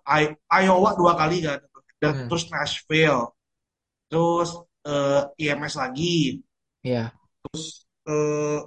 [0.07, 1.59] I- Iowa dua kali kan,
[2.01, 2.27] dan Hmm.
[2.29, 3.23] terus Nashville,
[4.09, 4.49] terus
[4.87, 6.41] eh, IMS lagi,
[6.83, 7.11] ya.
[8.05, 8.59] eh,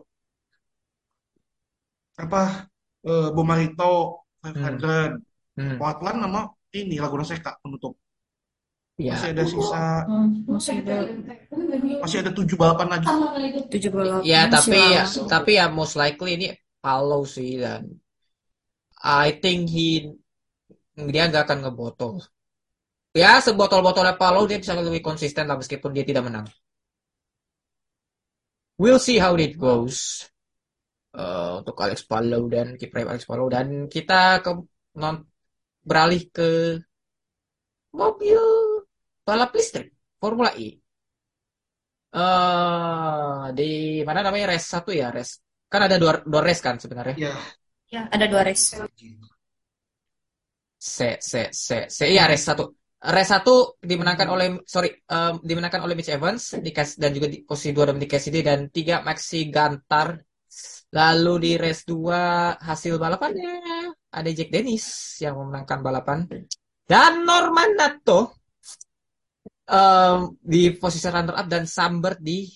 [2.25, 2.41] apa
[3.09, 3.85] eh, Bomarito
[4.45, 5.11] 500,
[5.57, 6.41] Hmm, Portland sama
[6.81, 7.95] ini Laguna Seca penutup.
[9.09, 9.15] Ya.
[9.17, 10.97] Masih ada sisa, Hmm, masih ada
[12.03, 13.07] masih ada tujuh balapan lagi.
[13.73, 15.29] 78 Ya, tapi masih ya, lama.
[15.33, 16.47] tapi ya most likely ini
[16.85, 17.83] Palou sih dan
[19.03, 19.89] I think he
[21.13, 22.15] dia nggak akan ngebotol.
[23.23, 26.47] Ya, sebotol-botolnya Palou dia bisa lebih konsisten lah meskipun dia tidak menang.
[28.79, 30.27] We'll see how it goes.
[31.11, 34.51] Eh, untuk Alex Palou dan kiprah Alex Palou dan kita ke
[35.03, 35.17] non
[35.89, 36.49] beralih ke
[37.99, 38.41] mobil
[39.27, 39.89] balap listrik
[40.21, 40.69] Formula E.
[42.21, 43.69] Eh di
[44.07, 45.33] mana namanya race satu ya race.
[45.71, 47.15] Kan ada dua, dua race kan sebenarnya?
[47.25, 47.33] Ya,
[47.91, 48.67] Ya, ada dua race.
[50.79, 52.65] se se se se iya race satu.
[53.01, 56.71] Race satu dimenangkan oleh sorry em, dimenangkan oleh Mitch Evans di
[57.03, 60.09] dan juga di posisi dua Dominic Cassidy dan tiga Maxi Gantar.
[60.91, 62.21] Lalu di race dua
[62.59, 63.53] hasil balapannya
[64.11, 66.19] ada Jack Dennis yang memenangkan balapan.
[66.91, 68.40] Dan Norman Nato
[69.71, 72.51] em, di posisi runner up dan Sambert di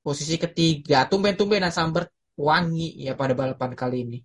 [0.00, 4.18] posisi ketiga tumben-tumbenan Sambert wangi ya pada balapan kali ini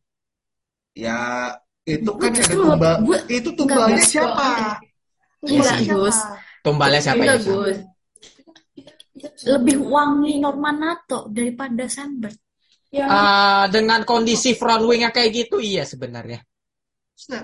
[0.96, 1.52] ya
[1.86, 2.96] itu Gue kan ada tumbal.
[3.06, 4.80] gue Itu tumbalnya siapa?
[5.46, 5.78] Iya enggak.
[5.86, 6.18] Gus.
[6.66, 7.78] tumbalnya siapa ya Gus.
[9.46, 12.38] Lebih wangi Norman Nato daripada Sambert.
[12.96, 16.40] Ah, dengan kondisi front wing-nya kayak gitu iya sebenarnya
[17.28, 17.44] eh,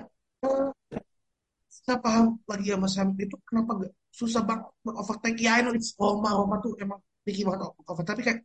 [1.67, 4.67] saya paham lagi sama Sam itu kenapa gak susah banget
[5.01, 5.39] overtake.
[5.45, 6.29] Ya I know it's Roma.
[6.39, 8.39] Roma tuh emang tinggi banget over tapi kayak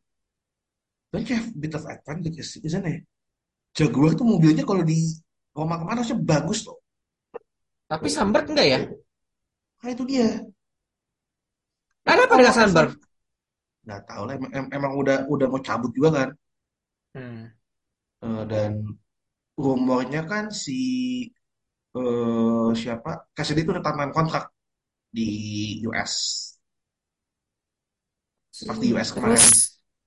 [1.12, 3.02] don't you have a bit of advantage isn't it?
[3.76, 4.98] Jaguar tuh mobilnya kalau di
[5.56, 6.78] Roma ke mana harusnya bagus loh
[7.86, 8.78] tapi Sambert enggak ya?
[9.82, 10.28] Nah itu dia.
[12.06, 12.90] Ada apa dengan Sambert
[13.86, 16.28] nggak tahu lah emang, em- emang udah udah mau cabut juga kan.
[17.14, 17.42] Hmm.
[18.26, 18.72] Eh, dan
[19.64, 20.78] rumornya kan si
[21.96, 23.10] eh, siapa?
[23.36, 23.84] Cassidy itu udah
[24.16, 24.44] kontrak
[25.16, 25.28] di
[25.88, 26.14] US
[28.66, 29.36] pas di US kemarin.
[29.36, 29.48] Terus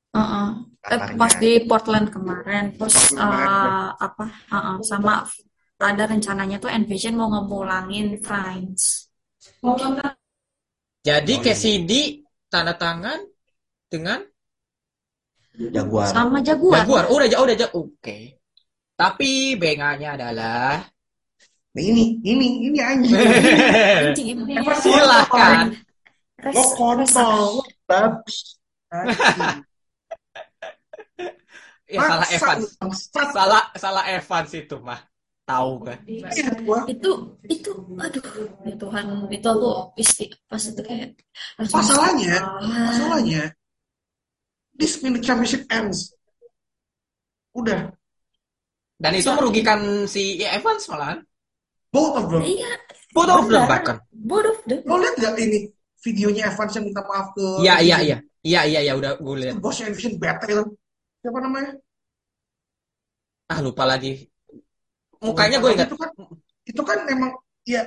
[0.09, 0.47] Heeh.
[0.79, 1.17] Eh, kabarnya.
[1.21, 5.13] pas di Portland kemarin terus Portland kemarin, eh, apa Heeh, sama
[5.79, 9.09] ada rencananya tuh Envision mau ngemulangin France
[10.99, 11.45] jadi Oh, iya.
[11.45, 12.01] Cassidy
[12.51, 13.19] tanda tangan
[13.87, 14.19] dengan?
[15.75, 16.07] Jaguar.
[16.11, 16.83] Sama Jaguar.
[16.83, 17.03] Jaguar.
[17.11, 18.17] Oh, udah jauh udah jauh oke.
[18.99, 20.83] Tapi benganya adalah
[21.79, 23.15] Nah, ini, ini, ini anjing.
[24.11, 24.35] Anjing.
[26.43, 28.35] Res- Lo kontol, lo babi.
[31.89, 33.33] Ya salah bangsat.
[33.33, 35.01] salah salah Evans itu mah
[35.41, 37.11] tahu kan itu
[37.49, 38.21] itu aduh
[38.61, 41.17] ya Tuhan itu aku isti pas itu kayak
[41.57, 43.43] Masalahnya, ah, masalahnya,
[44.77, 46.13] this minute championship ends.
[47.57, 47.89] Udah,
[49.01, 51.25] dan itu merugikan si Evans malahan
[51.89, 52.41] both of them.
[52.45, 52.71] iya
[53.13, 57.33] both of them bahkan bodoh deh Lo liat gak ini videonya Evans yang minta maaf
[57.35, 60.77] ke iya iya iya iya iya iya udah gue lihat bosnya Envision Battle.
[61.19, 61.75] Siapa namanya?
[63.49, 64.29] ah lupa lagi
[65.19, 66.09] mukanya gue ingat Itu kan,
[66.63, 67.33] itu kan emang,
[67.65, 67.81] ya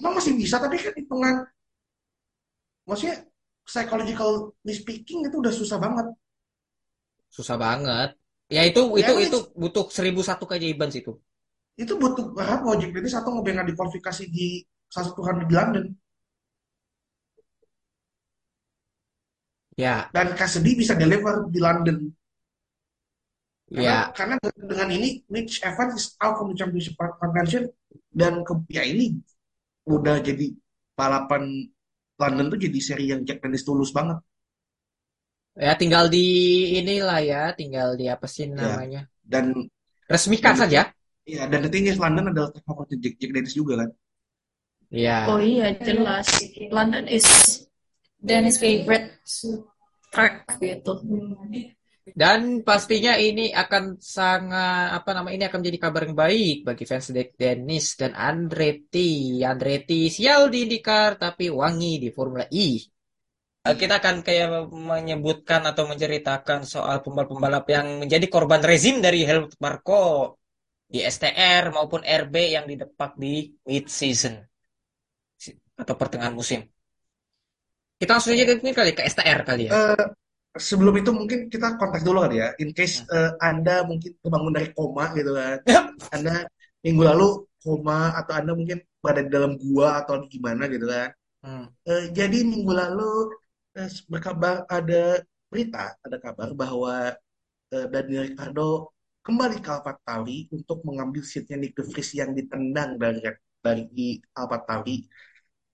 [0.00, 1.46] emang masih bisa tapi kan hitungan
[2.88, 3.28] maksudnya
[3.68, 6.10] psychologically speaking itu udah susah banget
[7.32, 8.12] Susah banget.
[8.52, 11.16] Ya itu ya itu kan itu butuh seribu satu keajaiban sih itu.
[11.80, 14.60] Itu butuh berapa wajib kritis atau ngebengar di kualifikasi di
[14.92, 15.84] salah satu hari di London
[19.76, 22.12] Ya, dan Cassidy bisa deliver di London
[23.72, 24.12] karena ya.
[24.12, 27.72] karena dengan ini Mitch Evans is out from the championship contention
[28.12, 29.16] dan ke, ya ini
[29.88, 30.52] udah jadi
[30.92, 31.72] balapan
[32.20, 34.20] London tuh jadi seri yang Jack Dennis tulus banget
[35.66, 36.18] Ya tinggal di
[36.80, 39.00] inilah ya, tinggal di apa sih ya namanya?
[39.24, 39.44] dan
[40.12, 40.80] Resmikan dan saja.
[41.28, 43.90] Ya dan the thing is London adalah favoritnya Jack, Jack Dennis juga kan
[44.92, 45.24] Ya.
[45.24, 46.28] Oh iya, jelas.
[46.68, 47.24] London is
[48.20, 49.24] Dennis favorite
[50.12, 51.00] track gitu.
[52.12, 57.08] Dan pastinya ini akan sangat apa nama ini akan menjadi kabar yang baik bagi fans
[57.08, 59.40] Jack Dennis dan Andretti.
[59.40, 62.76] Andretti sial di IndyCar tapi wangi di Formula E.
[63.64, 69.56] Eh, Kita akan kayak menyebutkan atau menceritakan soal pembalap-pembalap yang menjadi korban rezim dari Helmut
[69.56, 70.36] Marko
[70.92, 74.36] di STR maupun RB yang didepak di mid-season
[75.72, 76.60] atau pertengahan musim.
[77.96, 79.72] Kita langsung aja ke ini kali ke STR kali ya.
[79.72, 80.06] Eh,
[80.52, 84.68] sebelum itu mungkin kita konteks dulu kali ya in case eh, Anda mungkin terbangun dari
[84.76, 85.64] koma gitu kan
[86.12, 86.44] Anda
[86.84, 91.08] minggu lalu koma atau Anda mungkin berada di dalam gua atau gimana gitu kan
[91.42, 91.66] Hmm.
[91.82, 93.34] Eh, jadi minggu lalu
[93.74, 97.18] eh, berkabar ada berita, ada kabar bahwa
[97.74, 103.22] eh, Daniel Ricciardo kembali ke AlphaTauri untuk mengambil seatnya Nick De Vries yang ditendang dari
[103.62, 105.06] dari AlphaTauri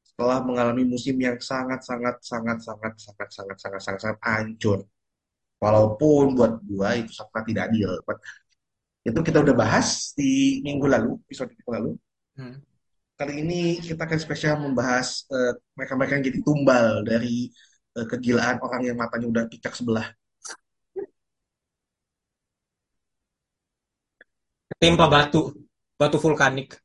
[0.05, 4.79] setelah mengalami musim yang sangat sangat sangat sangat sangat sangat sangat sangat sangat hancur.
[5.59, 7.91] Walaupun buat gua itu sangat tidak adil.
[8.07, 8.21] But
[9.03, 11.91] itu kita udah bahas di minggu lalu, episode minggu lalu.
[12.37, 12.57] Hmm.
[13.19, 17.51] Kali ini kita akan spesial membahas eh, mereka-mereka yang jadi tumbal dari
[17.99, 20.07] eh, kegilaan orang yang matanya udah picak sebelah.
[24.77, 25.57] Timpa batu,
[25.97, 26.77] batu vulkanik.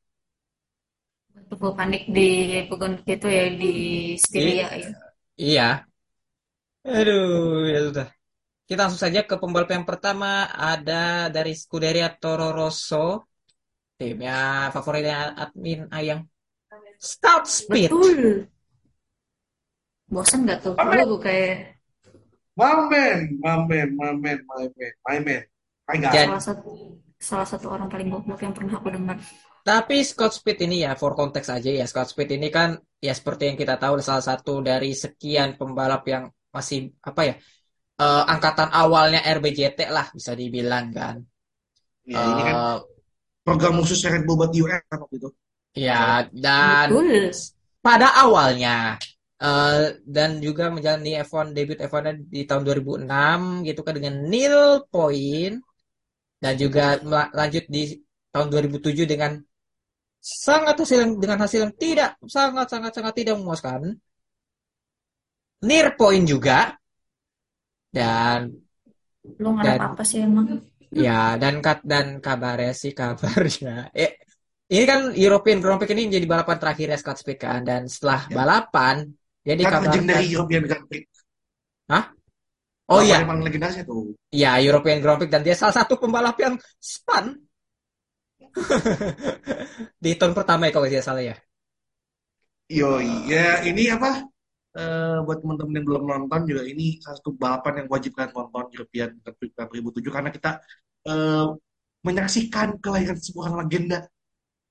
[1.35, 3.73] Itu vulkanik di pegun gitu ya di
[4.15, 4.89] Styria ya.
[5.35, 5.69] Iya.
[6.87, 8.07] Aduh, ya sudah.
[8.63, 13.27] Kita langsung saja ke pembalap yang pertama ada dari Scuderia Toro Rosso,
[13.99, 16.23] timnya favoritnya admin Ayang.
[16.95, 17.91] Start Speed.
[17.91, 18.47] Betul.
[20.07, 20.73] Bosan nggak tuh?
[20.79, 21.75] Lu kayak
[22.55, 25.41] mamen, mamen, mamen, mamen, mamen.
[25.83, 26.95] Jadi, salah satu
[27.29, 29.17] salah satu orang paling goblok yang pernah aku dengar.
[29.63, 32.69] tapi Scott Speed ini ya, for konteks aja ya, Scott Speed ini kan
[33.07, 36.23] ya seperti yang kita tahu salah satu dari sekian pembalap yang
[36.55, 37.33] masih apa ya,
[38.03, 41.15] eh, angkatan awalnya RBJT lah bisa dibilang kan.
[42.05, 42.77] Ya, ini kan Eh,
[43.45, 45.29] program khusus Red Bull buat US waktu itu.
[45.73, 47.33] ya dan Betul.
[47.85, 48.99] pada awalnya
[49.41, 54.57] eh, dan juga menjalani F1 debut F1 di tahun 2006 gitu kan dengan nil
[54.93, 55.51] poin
[56.43, 56.85] dan juga
[57.39, 57.81] lanjut di
[58.33, 59.31] tahun 2007 dengan
[60.45, 63.81] sangat hasil yang- dengan hasil yang tidak sangat sangat sangat tidak memuaskan
[65.67, 66.57] near point juga
[67.93, 68.51] dan
[69.41, 70.47] Lu ngarep dan apa sih emang?
[70.93, 74.11] ya dan kat dan kabarnya sih kabarnya eh,
[74.73, 78.21] ini kan European Grand Prix ini menjadi balapan terakhir ya Scott Speed kan dan setelah
[78.29, 78.35] Ya.
[78.37, 78.95] balapan
[79.43, 81.03] dia Kan legendary dikabarkan European Grand Prix.
[81.91, 82.03] Hah?
[82.91, 84.11] Oh iya, yang paling legendaris itu.
[84.27, 87.39] ya European Grand Prix dan dia salah satu pembalap yang span
[90.03, 91.35] di tahun pertama ya kalau tidak salah ya.
[92.67, 94.23] Yoi, ya ini apa?
[94.73, 98.65] Eh, buat teman-teman yang belum nonton juga ini salah satu balapan yang wajib kalian tonton
[98.73, 100.51] European Grand Prix 2007 karena kita
[101.07, 101.47] eh,
[102.03, 104.03] menyaksikan kelahiran sebuah legenda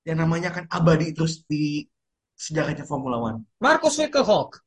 [0.02, 1.86] yang namanya akan abadi terus di
[2.34, 3.46] sejarahnya Formula One.
[3.62, 4.58] Marcus Winkelhock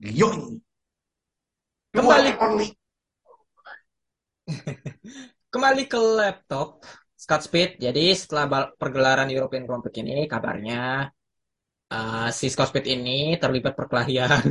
[0.00, 0.62] one
[1.94, 2.30] kembali
[5.52, 6.82] kembali ke laptop
[7.18, 7.70] Scott Speed.
[7.82, 11.10] Jadi setelah pergelaran European Grand Prix ini kabarnya
[11.94, 14.42] eh, si Scott Speed ini terlibat perkelahian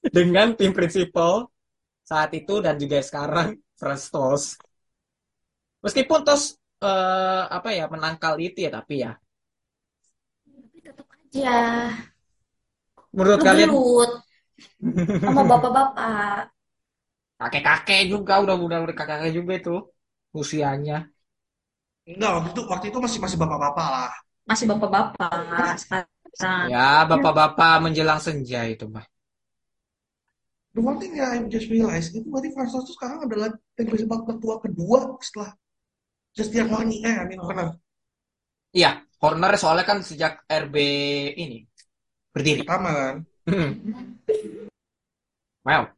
[0.16, 1.48] dengan tim prinsipal
[2.02, 4.58] saat itu dan juga sekarang Franz Tost.
[5.84, 9.12] Meskipun Tost eh, apa ya menangkal itu ya tapi ya
[10.44, 11.56] Tapi tetap aja.
[13.16, 13.70] menurut Lu kalian
[15.24, 16.50] sama bapak-bapak.
[17.38, 19.74] kakek-kakek juga udah udah udah kakek juga itu
[20.34, 21.06] usianya.
[22.08, 24.10] Enggak, waktu itu waktu itu masih masih bapak-bapak lah.
[24.48, 25.30] Masih bapak-bapak
[25.82, 26.66] sekarang.
[26.72, 29.04] Ya bapak-bapak menjelang senja itu mah.
[30.76, 34.22] The one thing yang I just realized itu berarti Franz Tost sekarang adalah tim prinsipal
[34.22, 35.50] tertua kedua setelah
[36.36, 37.68] Christian Horner, eh, I mean Horner.
[38.70, 40.76] Iya, Horner soalnya kan sejak RB
[41.34, 41.66] ini
[42.30, 42.62] berdiri.
[42.62, 43.16] pertama kan.
[45.64, 45.90] Wow.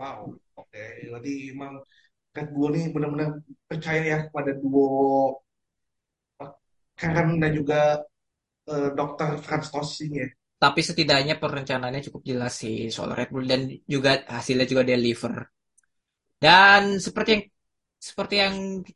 [0.00, 0.20] Wow,
[0.60, 0.82] oke.
[1.10, 1.72] Berarti emang
[2.36, 3.30] Red Bull nih benar-benar
[3.70, 4.88] percaya ya pada duo
[6.42, 6.52] eh,
[7.00, 7.80] Karen dan juga
[8.72, 9.30] eh, Dr.
[9.44, 10.28] Franz Tost ini ya.
[10.64, 13.62] Tapi setidaknya perencanaannya cukup jelas sih soal Red Bull dan
[13.94, 15.34] juga hasilnya juga deliver.
[16.40, 17.44] Dan seperti yang
[18.00, 18.54] seperti yang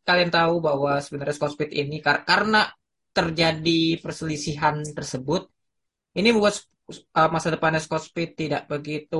[0.09, 2.64] kalian tahu bahwa sebenarnya Scott Speed ini kar- karena
[3.16, 5.42] terjadi perselisihan tersebut,
[6.18, 6.57] ini membuat
[6.91, 9.16] uh, masa depannya Scott Speed tidak begitu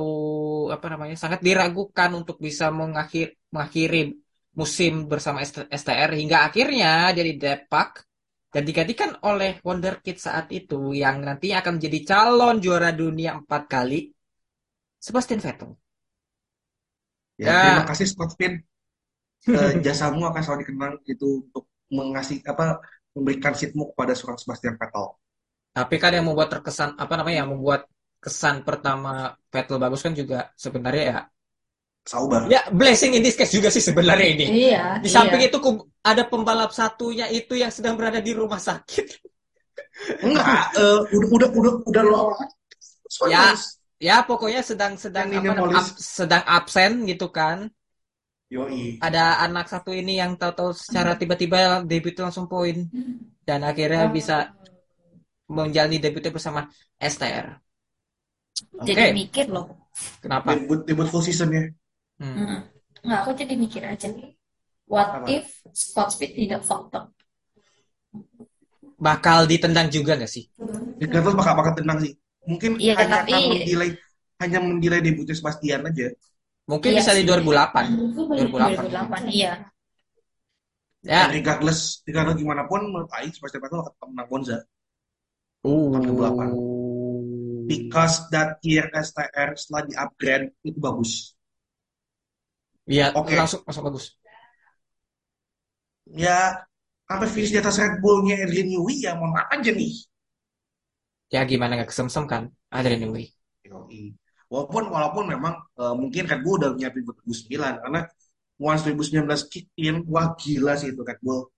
[0.75, 3.97] apa namanya sangat diragukan untuk bisa mengakhir, mengakhiri
[4.59, 7.89] musim bersama ST- STR hingga akhirnya jadi Depak
[8.53, 13.99] dan digantikan oleh Wonderkid saat itu yang nantinya akan menjadi calon juara dunia empat kali
[14.99, 15.71] Sebastian Vettel.
[17.43, 17.59] Ya, Ya.
[17.61, 18.53] terima kasih Scott Speed.
[19.57, 21.65] Eh, jasamu akan selalu dikenang itu untuk
[21.97, 22.63] mengasih apa
[23.15, 25.05] memberikan seatmu kepada seorang Sebastian Vettel.
[25.75, 27.91] Tapi kan yang membuat terkesan apa namanya yang membuat
[28.23, 31.19] kesan pertama Vettel bagus kan juga sebenarnya ya
[32.05, 32.45] Sauber.
[32.47, 34.45] ya blessing in disguise juga sih sebenarnya ini.
[34.71, 35.49] Iya, Di samping iya.
[35.49, 35.57] itu
[36.05, 39.05] ada pembalap satunya itu yang sedang berada di rumah sakit.
[40.25, 42.21] Enggak, eh, udah udah udah udah lo
[43.31, 43.55] Ya.
[43.95, 47.71] Ya pokoknya sedang sedang apa namanya ab- sedang absen gitu kan.
[48.51, 48.99] Yoi.
[49.01, 52.85] Ada anak satu ini yang tahu-tahu secara tiba-tiba debut langsung poin
[53.47, 54.51] dan akhirnya bisa
[55.45, 56.65] menjalani debutnya bersama
[56.97, 57.53] STR.
[58.79, 59.67] Oke, Jadi mikir loh.
[60.23, 60.55] kenapa?
[60.55, 61.71] Debut debut full seasonnya.
[62.19, 62.35] Hmm.
[62.35, 62.59] Hmm.
[63.05, 64.07] Nggak, aku jadi mikir aja.
[64.85, 65.27] What Apa?
[65.29, 67.09] if Scott Speed tidak up?
[68.95, 70.47] Bakal ditendang juga nggak sih?
[71.03, 72.15] Ya, bakal bakal tenang sih.
[72.47, 73.89] Mungkin Iya, hanya tapi- akan mendelay
[74.39, 76.07] hanya mendelay debutnya Sebastian aja.
[76.65, 77.27] Mungkin Iya bisa di sih.
[77.29, 77.85] 2008.
[78.15, 78.89] 2008.
[78.89, 79.53] 2008, iya.
[81.05, 81.29] Ya.
[81.29, 84.57] Dan regardless, regardless gimana pun menurut Aing Sebastian Vettel akan menang Monza.
[85.65, 85.89] Uh.
[85.97, 87.65] 2008.
[87.65, 91.33] Because that year STR setelah di-upgrade itu bagus.
[92.85, 93.33] Iya, Oke.
[93.33, 94.13] langsung langsung bagus.
[96.05, 96.61] Ya,
[97.09, 99.93] sampai finish di atas Red Bull-nya Adrian Newey ya mohon maaf aja nih.
[101.33, 102.53] Ya gimana nggak kesemsem kan?
[102.69, 103.33] Adrian Newey.
[104.45, 108.01] Walaupun walaupun memang eh, mungkin Red Bull udah nyiapin buat 2009 karena
[108.61, 111.49] once 2019 kick in, wah gila sih itu Red Bull.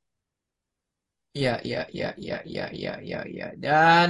[1.38, 3.46] Iya, iya, iya, iya, iya, iya, iya, iya.
[3.64, 4.10] Dan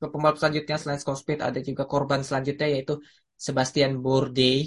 [0.00, 2.94] ke pembalap selanjutnya selain Scott Speed ada juga korban selanjutnya yaitu
[3.46, 4.66] Sebastian Bourdais.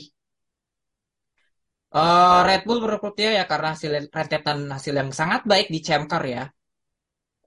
[2.01, 6.24] Eh, Red Bull merekrutnya ya karena hasil rentetan hasil yang sangat baik di Champ Car
[6.36, 6.43] ya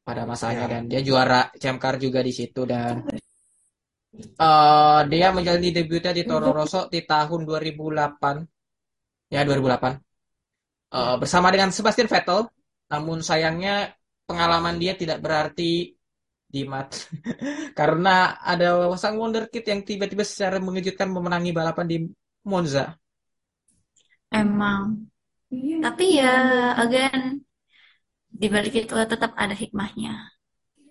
[0.06, 0.70] pada masanya Ya.
[0.72, 2.94] dan dia juara Champ Car juga di situ dan
[4.46, 8.36] eh, dia menjalani debutnya di Toro Rosso di tahun 2008
[9.34, 9.94] ya 2008
[10.94, 12.40] Eh, bersama dengan Sebastian Vettel
[12.92, 13.90] namun sayangnya
[14.24, 15.94] pengalaman dia tidak berarti
[16.54, 16.94] di mat
[17.78, 21.96] karena ada sang wonderkid yang tiba-tiba secara mengejutkan memenangi balapan di
[22.46, 22.94] Monza.
[24.30, 25.08] Emang.
[25.54, 26.34] Tapi ya,
[26.74, 27.38] again,
[28.26, 30.34] di balik itu tetap ada hikmahnya.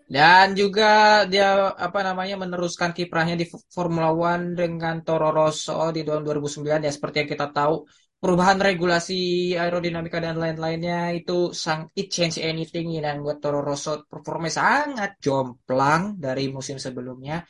[0.07, 6.21] Dan juga dia apa namanya meneruskan kiprahnya di Formula One dengan Toro Rosso di tahun
[6.27, 7.87] 2009 ya seperti yang kita tahu
[8.23, 14.07] perubahan regulasi aerodinamika dan lain-lainnya itu sang it change anything ya, dan buat Toro Rosso
[14.07, 17.43] performanya sangat jomplang dari musim sebelumnya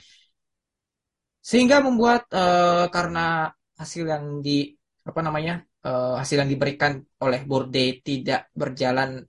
[1.50, 4.74] sehingga membuat eh, karena hasil yang di
[5.06, 9.22] apa namanya eh, hasil yang diberikan oleh Bourdais tidak berjalan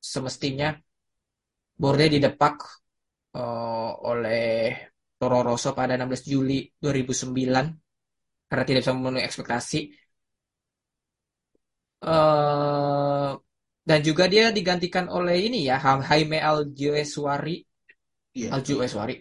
[0.00, 0.72] semestinya
[1.76, 2.56] Bourdais didepak
[3.36, 4.48] eh, oleh
[5.20, 10.07] Toro Rosso pada 16 Juli 2009 karena tidak bisa memenuhi ekspektasi.
[12.02, 13.30] Eh,
[13.88, 17.56] dan juga dia digantikan oleh ini ya Jaime Alguersuari,
[18.36, 18.48] Iya.
[18.54, 19.14] Alguersuari,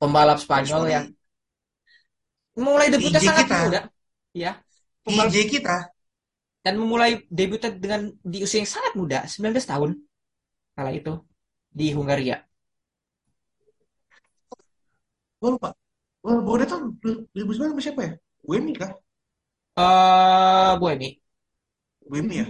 [0.00, 1.04] pembalap Spanyol yang
[2.64, 3.58] mulai debutnya IJ sangat kita.
[3.66, 3.80] muda,
[4.34, 4.50] ya,
[5.04, 5.76] pembalap IJ kita.
[6.64, 9.90] dan memulai debutnya dengan di usia yang sangat muda, 19 tahun
[10.76, 11.12] kala itu
[11.78, 12.38] di Hungaria.
[15.40, 15.70] Gue lupa.
[16.46, 16.80] Bourdais tuh
[17.34, 18.12] 2009 sama siapa ya?
[18.46, 18.92] Buemi kah?
[19.76, 21.20] Eh, Buemi.
[22.08, 22.46] Buemi ya?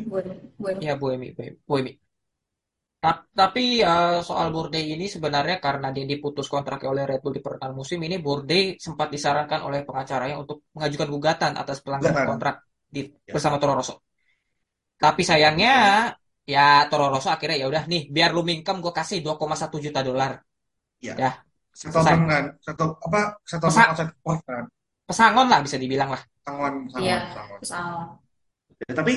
[0.61, 0.73] Gue.
[0.87, 1.57] Ya, Buemi, Buemi.
[1.69, 1.93] Buemi.
[3.05, 7.43] Ta- Tapi eh, soal Bourdais ini sebenarnya karena dia diputus kontraknya oleh Red Bull di
[7.45, 12.55] pertengahan musim ini, Bourdais sempat disarankan oleh pengacaranya untuk mengajukan gugatan atas pelanggaran kontrak
[12.95, 13.33] di Ya.
[13.37, 13.95] bersama Toro Rosso.
[15.05, 15.73] Tapi sayangnya
[16.55, 20.33] ya Toro Rosso akhirnya ya udah nih biar lu mingkem gue kasih 2,1 juta dolar.
[21.05, 21.15] Iya.
[21.23, 21.31] Ya,
[21.75, 22.45] Settlement kan?
[22.63, 23.21] Satu apa?
[24.25, 24.65] Court kan?
[25.09, 26.23] pesangon lah bisa dibilang lah.
[26.47, 27.61] Sangon, sangon, Iya, sangon.
[27.71, 28.07] salah.
[28.89, 29.15] Ya, tapi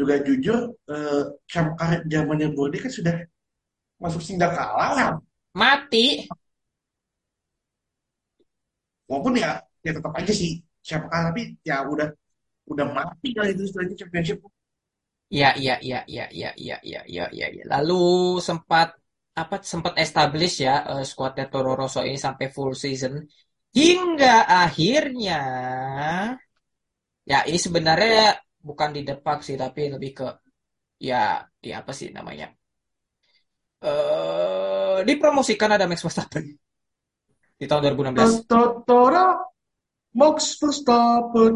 [0.00, 0.58] juga jujur,
[0.92, 3.14] eh, Champ Car zamannya Bourdais kan sudah
[4.02, 5.08] masuk sindakala lah.
[5.60, 6.04] Mati.
[9.08, 9.50] walaupun ya
[9.84, 10.52] ya tetap aja sih
[10.86, 12.08] siapa kalah tapi ya udah
[12.72, 14.38] udah mati kali itu istilahnya championship
[15.34, 17.46] Iya, iya, iya, iya, iya, iya, iya, iya, iya.
[17.54, 17.62] iya.
[17.74, 17.94] Lalu
[18.48, 18.86] sempat
[19.40, 23.14] apa sempat establish ya eh, skuadnya Toro Rosso ini sampai full season
[23.78, 24.26] hingga
[24.62, 25.32] akhirnya
[27.30, 30.26] ya ini sebenarnya bukan di depak sih tapi lebih ke
[31.08, 31.16] ya
[31.68, 32.46] ya apa sih namanya?
[33.90, 36.44] Eh dipromosikan ada Max Verstappen
[37.60, 38.32] di tahun 2016.
[38.50, 39.26] Totora
[40.20, 41.54] Max Verstappen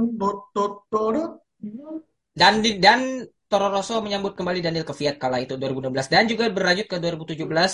[2.41, 3.01] Dan di- dan
[3.51, 7.73] Toro Rosso menyambut kembali Daniel Kvyat kala itu 2016 dan juga berlanjut ke 2017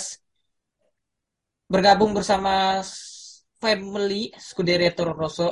[1.71, 2.81] bergabung bersama
[3.61, 5.47] family Scuderia Toro Rosso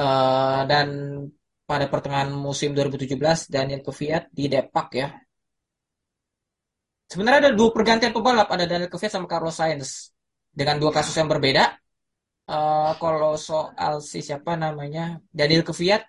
[0.00, 0.88] Eh, dan
[1.70, 5.08] pada pertengahan musim 2017 Daniel Kvyat di Depak ya.
[7.10, 9.90] Sebenarnya ada dua pergantian pebalap, ada Daniel Kvyat sama Carlos Sainz
[10.58, 11.64] dengan dua kasus yang berbeda.
[12.56, 15.04] Eh, kalau soal si siapa namanya
[15.38, 16.02] Daniel Kvyat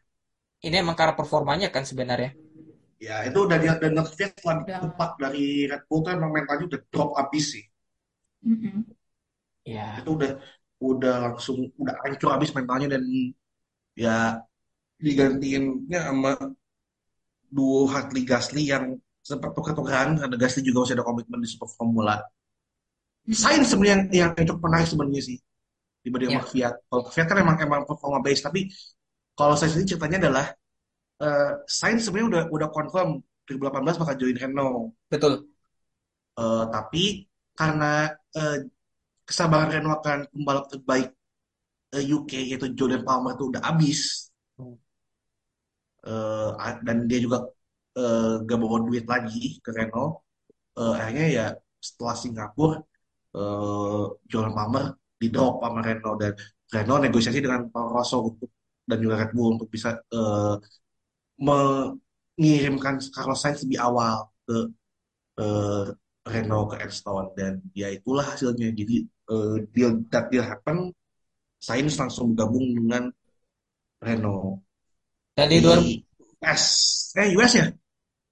[0.67, 2.31] ini emang karena performanya kan sebenarnya.
[3.07, 6.81] ya itu udah dia dan Kvyat setelah ditepak dari Red Bull tuh emang mentalnya udah
[6.93, 7.63] drop abis sih
[8.45, 8.85] Mm-mm.
[9.73, 10.29] Ya, itu udah
[10.89, 13.03] udah langsung udah hancur abis mentalnya dan
[14.03, 14.41] ya
[15.01, 16.31] digantiinnya sama
[17.51, 22.17] duo Hartley Gasly yang sempat tuker-tukeran karena Gasly juga masih ada komitmen di Super Formula
[23.29, 25.37] Sainz sebenarnya yang, yang cukup menarik sebenarnya sih
[26.01, 26.49] dibanding sama Ya.
[26.49, 26.73] Fiat.
[26.89, 28.69] Kalau Fiat kan emang emang performa base tapi
[29.37, 30.45] kalau saya sendiri ceritanya adalah
[31.21, 33.09] eh Sainz sebenarnya udah udah confirm
[33.45, 34.97] 2018 bakal join Renault.
[35.11, 35.33] betul.
[36.39, 37.03] Eh, tapi
[37.53, 38.57] karena eh,
[39.27, 41.13] kesabaran Renault akan pembalap terbaik
[41.93, 44.30] eh, UK yaitu Jordan Palmer itu udah habis
[46.01, 46.49] Eh,
[46.85, 47.37] dan dia juga
[47.97, 50.25] eh, gak bawa duit lagi ke Renault.
[50.79, 51.45] Eh, akhirnya ya
[51.77, 52.77] setelah Singapura
[53.37, 54.85] eh, Jordan Palmer
[55.21, 56.17] di drop sama Renault.
[56.21, 56.33] Dan
[56.73, 58.49] Renault negosiasi dengan Toro Rosso untuk
[58.89, 60.55] dan juga Red Bull untuk bisa eh,
[61.41, 64.57] mengirimkan Carlos Sainz lebih awal ke
[65.41, 65.85] eh,
[66.21, 68.73] Renault ke Edstone dan ya itulah hasilnya.
[68.73, 70.89] Jadi eh, deal that deal happen
[71.61, 73.13] Sainz langsung bergabung dengan
[74.01, 74.65] Renault
[75.41, 75.93] Dan di 2000 di
[76.43, 76.63] US
[77.21, 77.65] eh US ya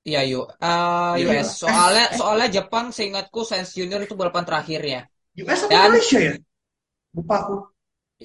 [0.07, 0.45] Iya, yuk.
[0.63, 1.29] Ah, Iya.
[1.29, 1.47] US.
[1.61, 4.99] Soalnya soalnya Jepang seingatku Sainz Junior itu balapan terakhir ya.
[5.41, 6.33] US apa Dan- Malaysia ya
[7.15, 7.55] lupa aku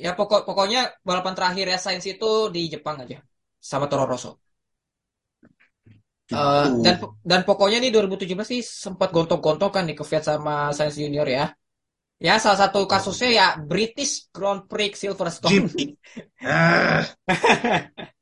[0.05, 3.19] Ya pokok pokoknya balapan terakhir ya Sainz itu di Jepang aja
[3.71, 4.31] sama Toro Rosso.
[6.35, 6.95] Eh, dan
[7.31, 11.45] dan pokoknya nih 2017 sih sempat gontok-gontokan nih Kvyat sama Sainz Junior ya.
[12.27, 15.69] Ya salah satu kasusnya ya British Grand Prix Silverstone.
[16.45, 17.03] Ah.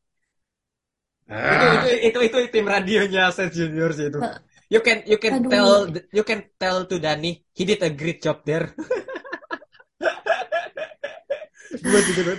[1.32, 1.66] itu,
[2.08, 4.20] itu itu itu tim radionya Sainz Junior sih itu.
[4.72, 5.52] You can you can Aduh.
[5.52, 5.72] tell
[6.16, 8.72] you can tell to Dani he did a great job there.
[11.82, 12.32] Gua juga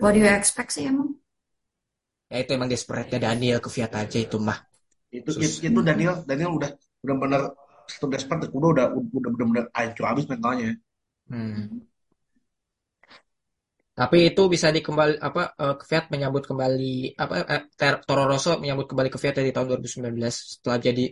[0.00, 1.20] What do you expect sih emang?
[2.32, 4.58] Ya itu emang desperate-nya Daniel Kvyat aja itu mah.
[5.10, 5.58] itu Sus.
[5.58, 6.70] itu, itu Daniel Daniel udah
[7.02, 7.42] benar-benar
[7.90, 8.86] satu desperate udah udah
[9.18, 10.70] udah benar-benar hancur habis mentalnya
[11.30, 11.86] Hmm.
[14.00, 16.92] Tapi itu bisa dikembali apa eh, Kvyat menyambut kembali
[17.22, 17.34] apa
[17.80, 21.04] Ter- Toro Rosso menyambut kembali Kvyat di tahun 2019 setelah jadi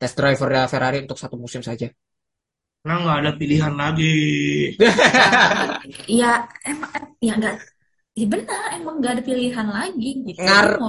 [0.00, 1.86] test driver Ferrari untuk satu musim saja.
[2.80, 4.08] nah nggak ada pilihan lagi
[6.08, 7.54] Ya emang ya nggak
[8.16, 10.40] ya benar emang nggak ada pilihan lagi gitu.
[10.40, 10.80] Ngar-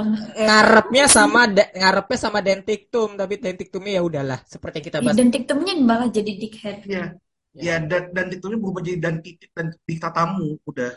[0.48, 5.16] Ngarepnya sama ngarepnya sama Dentiktum tapi Dentiktumnya ya udahlah seperti yang kita bahas.
[5.20, 6.78] Identiktumnya malah jadi dickhead.
[6.88, 7.06] ya
[7.54, 7.64] Ya.
[7.68, 10.92] ya dan dan itu berubah jadi dan titik dan diktatamu udah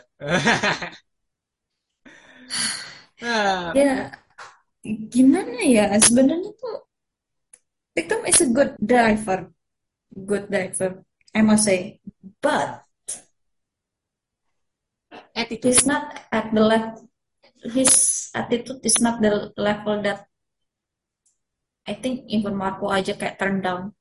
[3.21, 4.11] Nah, Ya
[5.13, 6.75] gimana ya sebenarnya tuh
[7.95, 9.51] Diktum is a good driver,
[10.11, 11.03] good driver,
[11.33, 11.99] I must say,
[12.43, 12.83] but
[15.35, 15.63] attitude.
[15.63, 17.07] he's not at the level.
[17.63, 20.27] His attitude is not the level that
[21.87, 23.93] I think even Marco aja kayak turn down.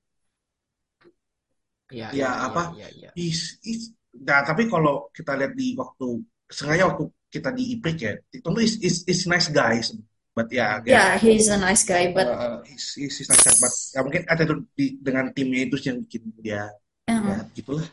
[1.93, 2.73] Ya, Ya, apa?
[2.79, 3.11] Ya, ya, ya.
[3.19, 8.13] is is nah tapi kalau kita lihat di waktu sengaja waktu kita di IPRIK ya
[8.31, 9.91] itu tuh is is is nice guys
[10.39, 13.57] but ya ya Yeah, he's a nice guy, but uh, is is is nice guy,
[13.59, 16.63] but ya mungkin attitude di dengan timnya itu sih yang bikin dia
[17.11, 17.87] uh, ya gitulah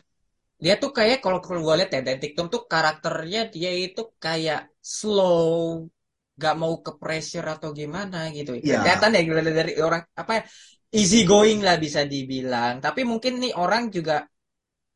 [0.62, 5.90] Dia tuh kayak kalau kalau gue lihat ya Dentiktum tuh karakternya dia itu kayak slow,
[6.38, 8.54] gak mau ke pressure atau gimana gitu.
[8.62, 8.78] Ya.
[8.78, 9.20] Kelihatan ya
[9.58, 10.42] dari orang apa ya,
[11.00, 12.74] easy going lah bisa dibilang.
[12.84, 14.14] Tapi mungkin nih orang juga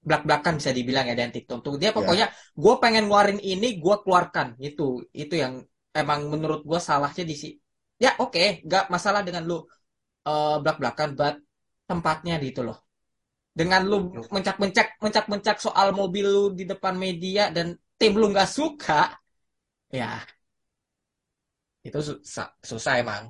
[0.07, 1.75] belak-belakan bisa dibilang ya Dentiktum tuh.
[1.83, 2.27] Dia pokoknya
[2.63, 4.49] gue pengen ngeluarin ini, gue keluarkan.
[4.69, 4.83] Itu
[5.23, 5.55] itu yang
[6.01, 7.49] emang menurut gue salahnya di si.
[8.05, 9.57] Ya oke, gak masalah dengan lu
[10.29, 11.35] eh belak-belakan, but
[11.91, 12.79] tempatnya gitu loh.
[13.57, 13.97] dengan lu
[14.35, 19.17] mencak-mencak mencak-mencak soal mobil lu di depan media dan tim lu nggak suka,
[19.91, 20.23] ya
[21.87, 23.25] itu susah, susah emang.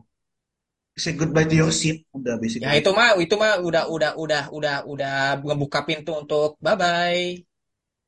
[0.96, 2.08] Say goodbye to your seat.
[2.16, 2.64] Udah basically.
[2.64, 7.44] Ya itu mah itu mah udah udah udah udah udah ngebuka pintu untuk bye bye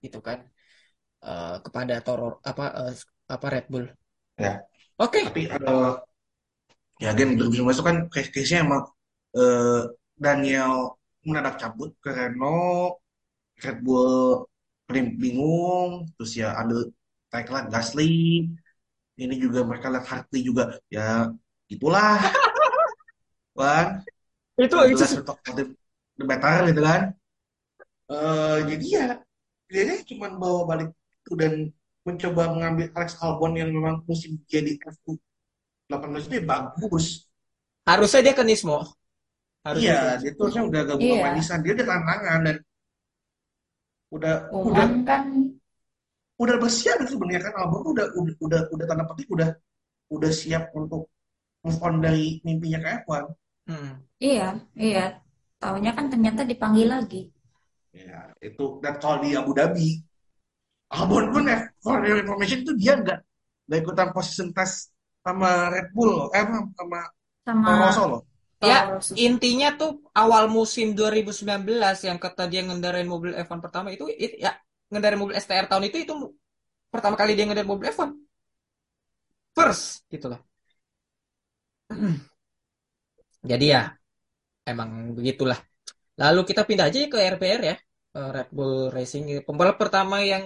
[0.00, 0.48] gitu kan
[1.18, 2.94] Eh, kepada Toro apa eh,
[3.26, 3.86] apa Red Bull.
[4.38, 4.62] Ya.
[5.02, 5.26] Oke.
[5.26, 5.92] Tapi eh,
[7.02, 8.82] ya again 2019 itu kan case-nya emang
[9.34, 9.82] eh,
[10.14, 10.94] Daniel
[11.26, 13.02] mendadak cabut ke Renault,
[13.58, 14.46] Red Bull
[15.20, 16.88] bingung, terus ya ada
[17.28, 18.48] lihat Gasly,
[19.20, 21.28] ini juga mereka lihat Hartley juga, ya
[21.68, 22.16] itulah,
[23.60, 23.86] kan,
[24.58, 25.64] Itu udah itu untuk the,
[26.18, 27.02] the better gitu kan.
[28.08, 29.06] Eh, jadi ya
[29.68, 31.52] dia cuma bawa balik itu dan
[32.06, 35.20] mencoba mengambil Alex Albon yang memang musim jadi F1
[35.92, 37.06] 18 itu ya bagus.
[37.88, 38.78] harusnya dia ke Nismo.
[39.64, 40.20] Harusnya Iya, dia.
[40.22, 41.54] dia tuh harusnya udah gabung sama Iya.
[41.64, 42.56] Dia udah tantangan dan
[44.08, 45.22] udah udah Cuman kan
[46.38, 49.50] udah bersiap itu sebenarnya kan Albon tuh udah udah udah, udah tanda petik udah
[50.08, 51.10] udah siap untuk
[51.60, 53.24] move on dari mimpinya ke F1.
[53.68, 54.08] Hmm.
[54.28, 54.44] iya,
[54.86, 55.00] iya.
[55.60, 57.18] Taunya kan ternyata dipanggil lagi.
[57.92, 59.88] Ya, itu dan kalau di Abu Dhabi
[60.88, 63.18] Albon pun ya, for your information itu dia nggak
[63.68, 64.92] nggak ikutan position test
[65.24, 67.00] sama Red Bull loh, eh sama sama
[67.46, 68.22] Sama Rosso loh.
[68.70, 69.14] Ya, Rosso.
[69.28, 69.90] intinya tuh
[70.22, 74.52] awal musim 2019 yang kata dia ngendarain mobil F1 pertama itu, it- ya
[74.90, 76.14] ngendarain mobil STR tahun itu itu
[76.94, 78.10] pertama kali dia ngendarain mobil F1.
[79.56, 80.40] First gitu loh.
[83.42, 83.80] Jadi ya
[84.70, 85.58] emang begitulah.
[86.22, 87.76] Lalu kita pindah aja ke RBR ya.
[88.16, 90.44] eh, Red Bull Racing pembalap pertama yang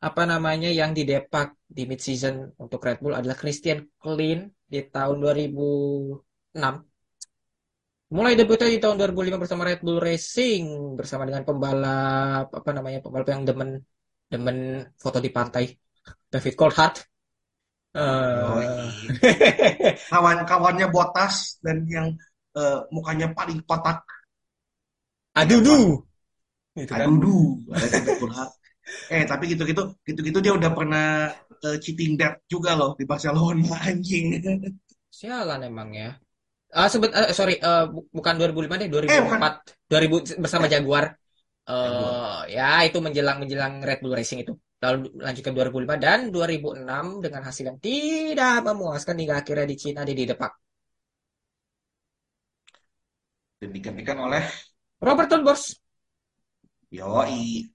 [0.00, 5.16] apa namanya yang didepak di mid season untuk Red Bull adalah Christian Klein di tahun
[5.20, 6.74] 2006.
[8.16, 10.64] Mulai debutnya di tahun 2005 bersama Red Bull Racing
[10.98, 13.70] bersama dengan pembalap apa namanya pembalap yang demen
[14.32, 14.58] demen
[15.02, 15.64] foto di pantai
[16.32, 16.94] David Coulthard.
[17.94, 18.90] Eh,
[20.10, 22.08] Kawan-kawannya Botas dan yang
[22.54, 24.02] eh, mukanya paling kotak.
[25.40, 25.84] aduh duh.
[26.76, 27.10] Gitu kan.
[28.18, 28.50] Coulthard.
[29.10, 31.06] Eh, tapi gitu-gitu, gitu-gitu dia udah pernah
[31.66, 34.26] eh, cheating death juga loh di Barcelona anjing.
[35.18, 36.08] Sialan emang ya.
[36.78, 39.40] Ah sebet eh, sorry eh, bu- bukan 2005 deh Eh, bukan.
[39.40, 39.54] 2004
[39.90, 41.04] 2000 bersama Jaguar.
[41.70, 42.14] Eh Jaguar.
[42.56, 44.52] ya itu menjelang menjelang Red Bull Racing itu.
[44.84, 50.00] Lalu lanjut ke 2005 dan 2006 dengan hasil yang tidak memuaskan hingga akhirnya di Cina
[50.08, 50.52] dia didepak.
[53.60, 54.42] Dan digantikan oleh
[55.04, 55.64] Robert Bors.
[56.98, 57.72] Yoi.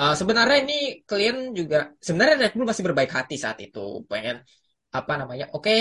[0.00, 0.74] Eh, sebenarnya ini
[1.08, 1.76] klien juga
[2.06, 3.80] sebenarnya Red Bull masih berbaik hati saat itu
[4.10, 4.36] pengen
[4.98, 5.72] apa namanya oke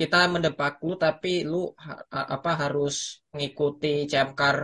[0.00, 2.94] kita mendepak lu tapi lu ha- apa harus
[3.32, 4.56] mengikuti CM Car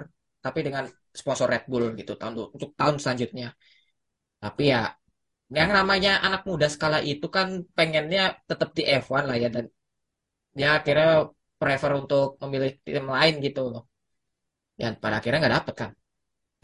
[0.44, 0.84] tapi dengan
[1.20, 3.46] sponsor Red Bull gitu tahun untuk tahun selanjutnya
[4.42, 4.80] tapi ya
[5.58, 9.64] yang namanya anak muda skala itu kan pengennya tetap di F1 lah ya dan
[10.58, 11.08] dia akhirnya
[11.60, 13.82] prefer untuk memilih tim lain gitu loh
[14.80, 15.92] dan pada akhirnya nggak dapet kan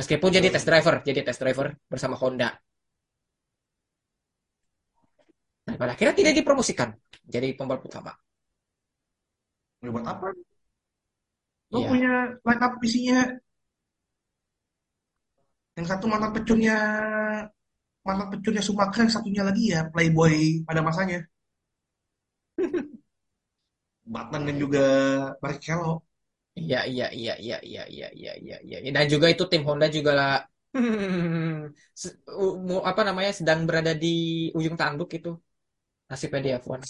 [0.01, 2.51] Meskipun jadi test driver, jadi test driver bersama Honda.
[5.67, 6.91] Dan pada akhirnya tidak dipromosikan
[7.27, 8.13] jadi pembalap utama.
[9.83, 10.29] Ini buat apa?
[11.73, 11.89] Lo Iya.
[11.91, 12.13] punya
[12.47, 13.19] line up isinya
[15.77, 16.77] yang satu mantan pecunnya
[18.07, 20.35] mantan pecunnya Schumacher, yang satunya lagi ya playboy
[20.69, 21.19] pada masanya.
[24.13, 24.81] Button dan juga
[25.43, 25.91] Barrichello.
[26.61, 28.91] Iya, iya, iya, iya, iya, iya, iya, iya, iya.
[28.97, 30.33] Dan juga itu tim Honda juga lah.
[32.91, 34.07] apa namanya sedang berada di
[34.59, 35.29] ujung tanduk itu
[36.11, 36.83] nasibnya di F1.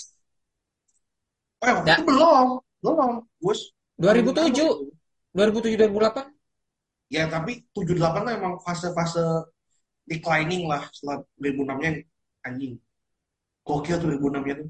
[1.67, 1.95] Eh, waktu Ya.
[1.99, 2.47] itu belum,
[2.83, 3.61] belum, Gus.
[4.03, 4.69] 2007,
[5.37, 6.27] 2007 2008.
[7.15, 9.23] Ya, tapi 78 tuh emang fase-fase
[10.11, 11.91] declining lah setelah 2006-nya
[12.47, 12.75] anjing.
[13.63, 14.69] Gokil tuh 2006-nya tuh.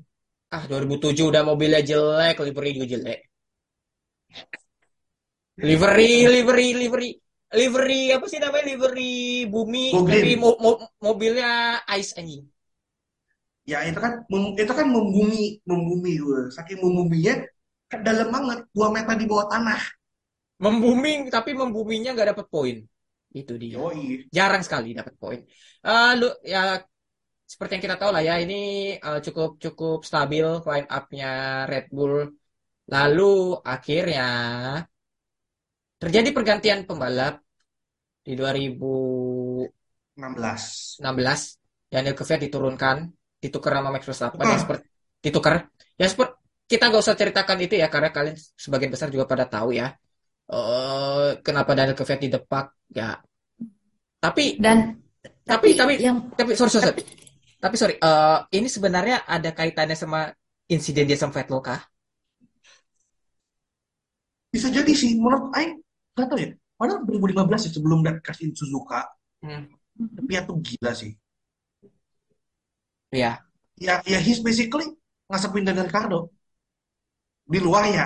[0.53, 3.21] Ah, 2007 udah mobilnya jelek, livery juga jelek.
[5.63, 7.11] Livery, livery, livery,
[7.53, 12.45] livery apa sih namanya livery bumi, Go tapi mo- mo- mobilnya ice anjing.
[13.63, 14.27] Ya, itu kan
[14.59, 16.41] itu kan membumi, membumi gue.
[16.51, 17.35] Saking membuminya
[17.87, 19.81] ke dalam banget, 2 meter di bawah tanah.
[20.63, 22.77] Membuming, tapi membuminya nggak dapat poin.
[23.33, 23.81] Itu dia.
[23.81, 24.29] Yoi.
[24.29, 25.41] Jarang sekali dapat poin.
[25.83, 26.77] Eh, lu ya
[27.49, 28.55] seperti yang kita tahu lah ya, ini
[28.97, 31.29] eh, cukup cukup stabil line up-nya
[31.69, 32.29] Red Bull.
[32.93, 34.29] Lalu akhirnya
[35.97, 37.41] terjadi pergantian pembalap
[38.23, 40.99] di 2016.
[40.99, 41.63] 16.
[41.93, 42.97] Daniel Kvyat diturunkan,
[43.37, 44.87] ditukar sama Max Verstappen yang seperti
[45.23, 45.69] ditukar.
[46.01, 46.33] Ya seperti
[46.67, 49.93] kita nggak usah ceritakan itu ya karena kalian sebagian besar juga pada tahu ya.
[50.57, 52.65] Eh kenapa Daniel Kvyat didepak?
[52.99, 53.09] Ya.
[54.23, 54.79] Tapi Dan
[55.43, 56.87] tapi tapi tapi yang tapi sorry sorry.
[56.95, 57.03] tapi
[57.63, 60.29] Tapi sorry, eh, ini sebenarnya ada kaitannya sama
[60.67, 61.81] insiden dia sama Vettel kah?
[64.53, 65.73] Bisa jadi sih, menurut Aing,
[66.15, 66.49] nggak tahu ya.
[66.79, 69.01] Padahal 2015 ya sebelum dia kasihin Suzuka,
[69.43, 69.67] Hmm.
[70.17, 71.13] tapi ya tuh gila sih.
[73.13, 73.45] Ya.
[73.87, 74.87] Ya, ya he's basically
[75.29, 76.19] ngasepin Daniel Ricciardo.
[77.53, 78.05] Di luar ya,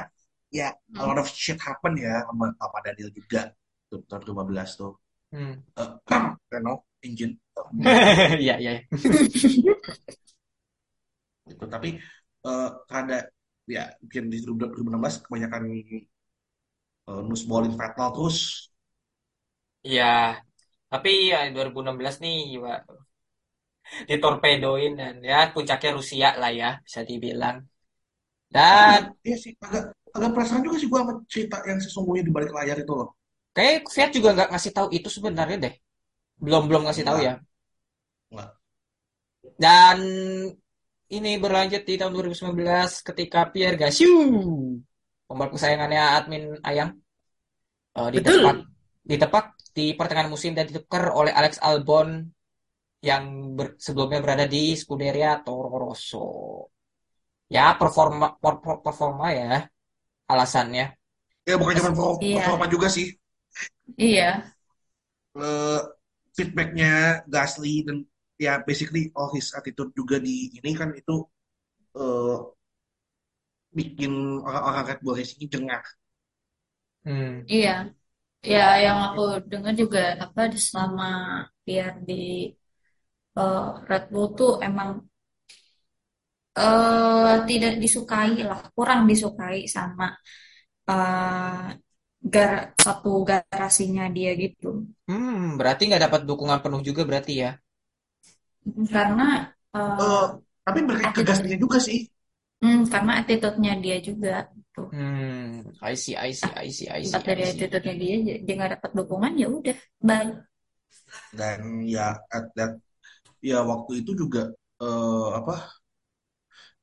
[0.51, 3.51] ya a lot of shit happen ya sama, sama Daniel juga.
[3.87, 4.93] Tuh, tahun 2015 tuh.
[5.31, 5.55] Hmm.
[5.79, 5.91] Eh,
[6.53, 7.39] Renault engine.
[8.39, 8.55] Iya.
[8.63, 8.73] iya.
[11.51, 11.65] gitu.
[11.67, 11.89] Tapi
[12.47, 13.17] eh karena
[13.67, 15.63] ya mungkin di 2016 kebanyakan
[17.11, 18.37] eh, nusballin Vettel terus
[19.87, 20.05] Iya.
[20.91, 22.71] Tapi ya 2016 nih juga
[24.09, 27.57] ditorpedoin dan ya puncaknya Rusia lah ya bisa dibilang.
[28.55, 29.85] Dan iya sih agak
[30.17, 33.09] agak perasaan juga sih gua sama cerita yang sesungguhnya di balik layar itu loh.
[33.57, 35.75] kayak Fiat juga nggak ngasih tahu itu sebenarnya deh.
[36.37, 37.35] Belum belum ngasih tahu ya.
[38.33, 38.51] Enggak.
[39.57, 39.99] Dan
[41.07, 44.11] ini berlanjut di tahun 2019 ketika Pierre Gasly,
[45.27, 46.91] pembalap kesayangannya admin Ayang,
[47.99, 48.43] eh, Betul.
[48.43, 48.57] ditepak,
[49.07, 49.45] ditepak
[49.77, 52.09] di pertengahan musim dan ditukar oleh Alex Albon
[53.05, 56.27] yang ber- sebelumnya berada di Scuderia Toro Rosso.
[57.47, 59.63] Ya, performa per- per- performa ya
[60.33, 60.85] alasannya.
[61.49, 61.91] Ya bukan cuma
[62.33, 62.67] performa, Iya.
[62.75, 63.07] juga sih.
[63.99, 64.53] iya
[65.37, 65.81] Eh,
[66.37, 67.97] feedbacknya Gasly dan
[68.45, 71.15] ya basically all his attitude juga di ini kan itu
[72.01, 72.37] eh,
[73.77, 74.13] bikin
[74.49, 75.83] orang-orang Red Bull Racing ini jengah.
[77.05, 77.49] Hmm.
[77.53, 77.71] iya
[78.53, 79.21] ya yang aku
[79.53, 81.05] dengar juga apa di selama
[81.67, 82.13] biar di
[83.39, 84.89] eh, Red Bull tuh emang
[86.59, 90.05] eh tidak disukai lah kurang disukai sama
[90.91, 91.65] eh
[92.35, 92.53] gar
[92.85, 94.67] satu garasinya dia gitu
[95.11, 97.51] Hmm, berarti nggak dapat dukungan penuh juga berarti ya.
[98.93, 99.25] karena
[100.01, 100.27] Eh, eh,
[100.67, 101.99] tapi berkat attitude Gasly juga sih.
[102.63, 104.81] hmm, karena attitude-nya dia juga gitu.
[104.91, 108.15] Hmm, I see, I see, I see, I see, dari attitude-nya dia
[108.47, 109.77] dia nggak dapat dukungan ya udah
[110.09, 110.31] bye
[111.39, 112.73] Dan ya at that
[113.51, 114.43] ya waktu itu juga
[114.83, 115.55] eh, apa?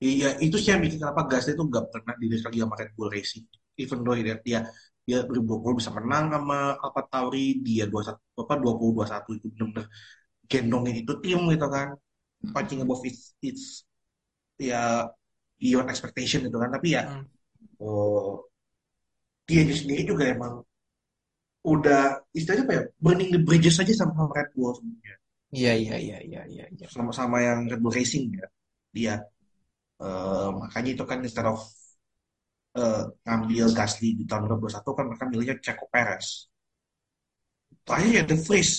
[0.03, 3.09] Ya itu sih yang bikin kenapa Gasly itu nggak pernah dilihat lagi sama Red Bull
[3.15, 3.45] Racing.
[3.81, 4.59] Even though dia dia
[5.07, 9.85] dia 2020 bisa menang sama Alfa Tauri, dia 21 apa 2021 itu benar-benar
[10.51, 11.87] gendongin itu tim gitu kan.
[12.55, 13.63] Punching above its, its
[14.69, 15.07] ya
[15.61, 16.69] beyond expectation gitu kan.
[16.75, 17.25] Tapi ya Hmm.
[17.83, 18.49] oh,
[19.47, 20.53] dia sendiri juga emang
[21.63, 25.15] udah istilahnya apa ya burning the bridges aja sama Red Bull sebenarnya
[25.53, 26.85] Iya, iya, iya, iya, iya, iya.
[26.89, 28.45] sama-sama yang Red Bull Racing ya
[28.95, 29.13] dia
[30.03, 31.59] Eh, makanya itu kan instead of
[32.81, 36.27] eh, ngambil Gasly di tahun 2021 kan mereka milihnya Checo Perez.
[37.87, 38.73] Terakhir ya The Vries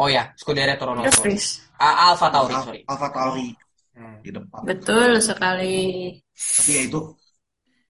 [0.00, 1.20] Oh ya, Scuderia Toro Rosso.
[1.22, 1.60] freeze.
[1.76, 2.80] Ah, Alfa Tauri, Al- sorry.
[2.88, 3.48] Alfa Tauri.
[3.92, 4.16] Hmm.
[4.24, 4.60] di depan.
[4.64, 5.76] Betul sekali.
[6.32, 7.00] Tapi ya itu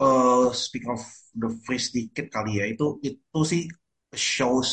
[0.03, 1.03] eh speak of
[1.37, 2.65] The Vries dikit kali ya.
[2.67, 3.63] Itu itu sih
[4.17, 4.71] shows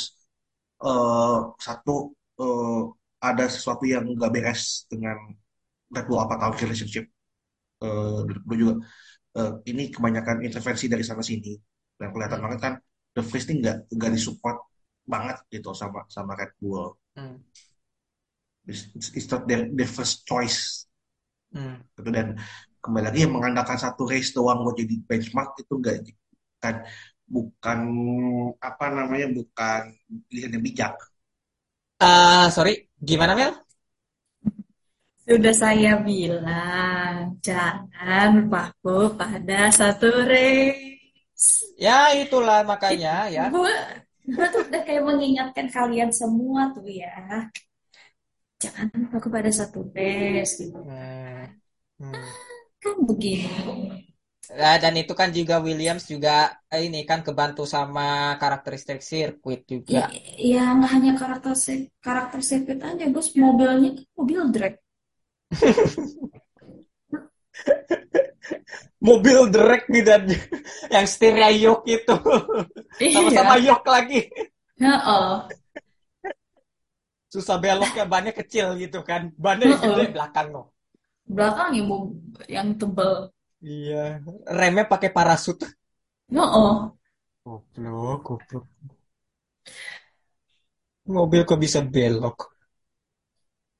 [0.81, 1.95] eh satu
[2.41, 2.81] eh,
[3.29, 5.17] ada sesuatu yang nggak beres dengan
[5.93, 7.05] Red Bull Alfa Tauri relationship
[7.83, 8.73] eh kedua juga
[9.39, 11.51] eh, ini kebanyakan intervensi dari sana sini
[11.99, 12.45] dan kelihatan Hmm.
[12.45, 12.73] banget kan
[13.15, 14.57] The Vries ini nggak nggak disupport
[15.13, 17.37] banget gitu sama sama Red Bull Hmm.
[18.67, 20.85] it's, it's not their, their first choice
[21.53, 21.81] Hmm.
[21.97, 22.27] gitu dan
[22.83, 25.95] kembali lagi yang mengandalkan satu race doang buat jadi benchmark itu enggak
[26.57, 26.75] bukan
[27.27, 27.79] bukan
[28.63, 29.81] apa namanya bukan
[30.29, 30.93] pilihan yang bijak
[31.99, 33.53] Ah, sorry, gimana Mel?
[35.27, 43.43] Sudah saya bilang jangan berpaku pada satu race Ya, itulah makanya ya.
[43.53, 47.11] gue tuh udah kayak mengingatkan kalian semua tuh ya
[48.63, 51.45] jangan berpaku pada satu race gitu Hmm.
[52.01, 52.23] Hmm.
[52.81, 53.47] kan begini
[54.61, 58.07] Nah, dan itu kan juga Williams juga eh, ini kan kebantu sama
[58.41, 60.07] karakteristik sirkuit juga.
[60.07, 64.73] I- ya nggak hanya karakter sir- karakter sirkuit aja bos mobilnya kan mobil drag
[69.07, 70.27] Mobil drag nih dan
[70.91, 72.15] yang setirnya yok itu.
[73.13, 74.27] Sama-sama iya yok lagi.
[74.81, 75.29] Heeh.
[77.31, 79.31] Susah beloknya bannya kecil gitu kan.
[79.37, 79.79] Bannya Heeh.
[79.79, 80.73] gede belakang no.
[81.27, 81.91] belakang yang
[82.47, 83.27] yang tebel
[83.59, 85.57] Iya, remnya pakai parasut.
[86.29, 86.71] Heeh.
[87.43, 88.65] Goblok, goblok.
[91.07, 92.56] Mobil kok bisa belok.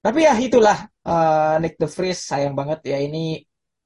[0.08, 0.78] Tapi ya itulah
[1.10, 3.20] eh, Nick De Vries sayang banget ya ini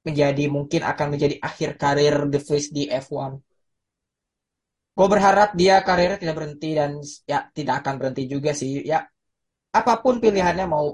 [0.08, 3.34] menjadi mungkin akan menjadi akhir karir De Vries di F1.
[4.98, 6.92] Gue berharap dia karirnya tidak berhenti dan
[7.32, 8.72] ya tidak akan berhenti juga sih.
[8.92, 8.98] Ya
[9.80, 10.88] apa pun pilihannya mau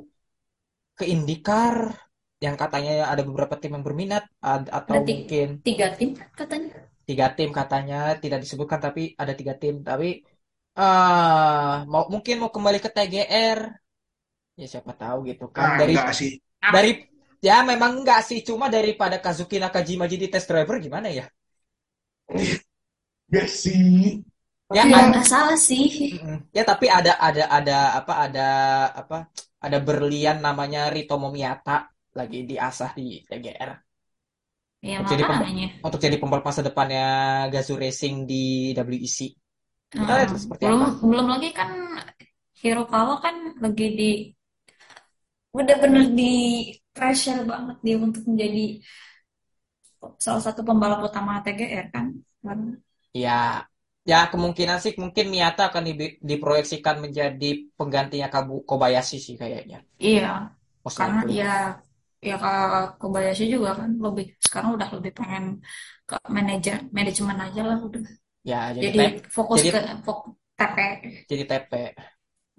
[0.97, 1.75] ke IndyCar
[2.45, 4.23] yang katanya ada beberapa tim yang berminat
[4.53, 6.09] ad- atau Ada ti- mungkin tiga tim
[6.39, 6.75] katanya.
[7.07, 10.07] tiga tim katanya tidak disebutkan tapi ada tiga tim tapi
[10.79, 13.59] eh mau mungkin mau kembali ke TGR
[14.59, 15.67] ya siapa tahu gitu kan.
[15.67, 16.31] Ah, dari enggak sih.
[16.75, 16.89] dari
[17.47, 18.39] ya memang enggak sih.
[18.47, 21.25] Cuma daripada Kazuki Nakajima jadi test driver gimana ya?
[23.31, 24.23] Enggak sih.
[24.75, 25.85] ya Ya ad- nggak salah sih.
[26.55, 28.41] Ya tapi ada ada ada apa ada
[29.01, 29.15] apa
[29.65, 31.71] ada berlian namanya Rito Momiata
[32.17, 33.71] lagi diasah di TGR
[34.81, 35.23] Ya untuk jadi
[35.85, 37.03] untuk jadi pembalap masa depannya
[37.53, 39.19] Gazoo Racing di WEC
[39.99, 40.19] kita Heeh.
[40.19, 40.87] lihat seperti belum apa.
[41.09, 41.69] Belum lagi kan
[42.61, 44.09] Hirokawa kan lagi di
[45.57, 46.23] udah bener di
[46.95, 48.59] pressure banget dia untuk menjadi
[50.25, 52.05] salah satu pembalap utama TGR kan.
[52.45, 52.59] Kan.
[53.23, 53.31] Ya,
[54.11, 57.47] ya kemungkinan sih mungkin Miyata akan di- diproyeksikan menjadi
[57.77, 59.77] penggantinya Kabu Kobayashi sih kayaknya.
[60.05, 60.21] Iya,
[60.83, 61.45] Most karena ya
[62.27, 62.57] ya Kak
[62.99, 65.43] Kobayashi juga kan lebih sekarang udah lebih pengen
[66.07, 68.01] ke manajer manajemen aja lah udah.
[68.49, 69.77] Ya, jadi Jadi tep, fokus jadi ke
[70.07, 70.77] fokus TP.
[71.29, 71.71] jadi TP.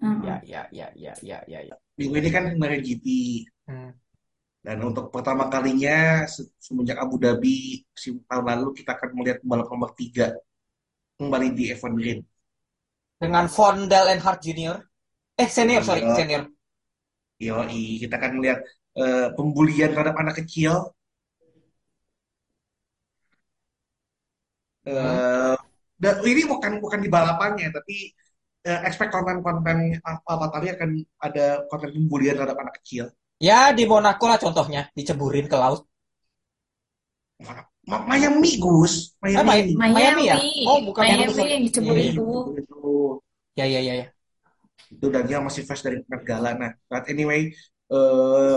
[0.03, 0.27] Heeh.
[0.27, 1.77] Ya, ya, ya, ya, ya, ya, ya.
[1.99, 3.07] Minggu ini kan kemarin GP.
[3.67, 3.91] Hmm.
[4.63, 9.67] Dan untuk pertama kalinya se- semenjak Abu Dhabi musim tahun lalu kita akan melihat pembalap
[9.71, 10.35] nomor tiga
[11.19, 12.21] kembali di F1 Green.
[13.19, 14.79] Dengan Von Dell Earnhardt Jr.
[15.39, 16.15] Eh, senior, sorry, Iya.
[16.15, 16.43] senior.
[17.39, 18.61] Yoi, kita akan melihat
[18.99, 20.95] eh, pembulian terhadap anak kecil.
[24.87, 24.95] Hmm.
[24.95, 25.57] Eh,
[25.99, 28.15] dan ini bukan bukan di balapannya, tapi
[28.67, 30.91] eh, expect konten-konten apa tadi akan
[31.23, 33.05] ada konten pembulian terhadap anak kecil.
[33.49, 35.81] Ya, di Monaco lah contohnya, diceburin ke laut.
[37.89, 39.17] Ma- Miami, Gus.
[39.25, 39.75] Eh, Mi- Miami.
[39.95, 40.37] Miami ya?
[40.37, 41.51] Miami, Oh, bukan Miami sorry.
[41.57, 42.13] yang dicebur Iya, iya.
[42.13, 42.27] itu.
[42.61, 42.77] Itu,
[43.57, 44.07] Ya, ya, ya, ya.
[44.89, 46.51] itu dan dia masih fresh dari Met Gala.
[46.57, 47.53] Nah, but anyway,
[47.93, 48.57] eh,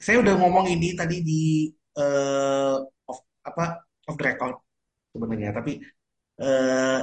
[0.00, 1.42] saya udah ngomong ini tadi di
[1.98, 2.74] eh,
[3.10, 3.64] off, apa
[4.08, 4.54] off the record
[5.12, 5.72] sebenarnya, tapi
[6.42, 7.00] eh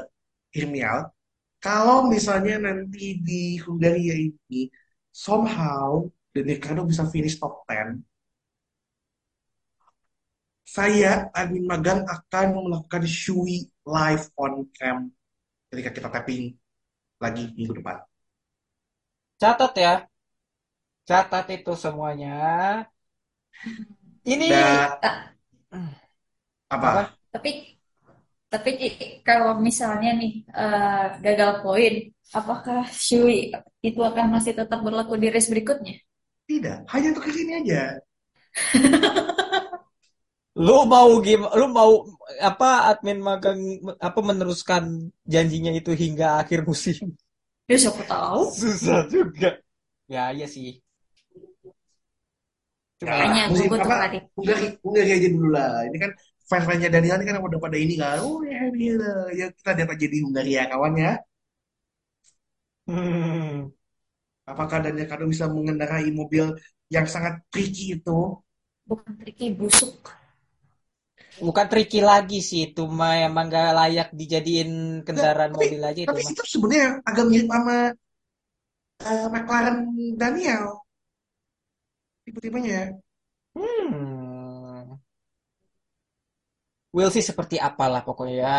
[0.60, 1.00] Irmial,
[1.64, 4.70] kalau misalnya nanti di Hungaria ini
[5.12, 6.06] somehow
[6.38, 7.98] Ricciardo bisa finish top 10,
[10.68, 15.10] saya admin magang akan melakukan Shui live on cam
[15.74, 16.54] ketika kita tapping
[17.18, 17.98] lagi minggu depan.
[19.42, 19.94] Catat ya.
[21.08, 22.32] Catat itu semuanya.
[24.28, 24.92] Ini Dan
[26.70, 26.92] apa?
[26.92, 27.12] apa?
[27.34, 27.77] Tapi
[28.54, 28.72] tapi
[29.28, 30.32] kalau misalnya nih
[30.62, 31.94] eh, gagal poin,
[32.40, 33.52] apakah Shui
[33.88, 35.96] itu akan masih tetap berlaku di race berikutnya?
[36.48, 37.82] Tidak, hanya untuk kali ini aja.
[40.58, 41.92] Lu mau gim lu mau
[42.42, 43.62] apa admin magang
[44.02, 47.14] apa meneruskan janjinya itu hingga akhir musim?
[47.70, 48.50] Ya siapa tahu.
[48.58, 49.62] Susah juga.
[50.10, 50.82] Ya, iya sih.
[52.98, 54.22] Cuma Ya, Makanya gue musim pelatih.
[54.34, 55.74] Hungari, Hungari aja dulu lah.
[55.86, 56.12] Ini kan
[56.50, 58.18] fans-fansnya Daniel ini kan udah pada ini kan.
[58.24, 58.96] Oh ya, dia.
[59.40, 61.12] Ya kita lihat aja di Hungari ya kawan ya.
[62.88, 63.72] hmm,
[64.52, 66.46] Apakah Daniel Ricciardo bisa mengendarai mobil
[66.96, 68.20] yang sangat tricky itu?
[68.90, 69.96] Bukan tricky, busuk.
[71.48, 74.70] bukan tricky lagi sih itu mah emang gak layak dijadiin
[75.08, 76.32] kendaraan Tapi- mobil aja itu Tapi mah.
[76.34, 77.76] itu sebenarnya agak mirip sama
[79.10, 79.78] eh, McLaren
[80.22, 80.66] Daniel.
[82.26, 82.80] Tipe-tipenya.
[83.56, 84.17] Hmm.
[86.96, 88.56] We'll see seperti apalah pokoknya ya.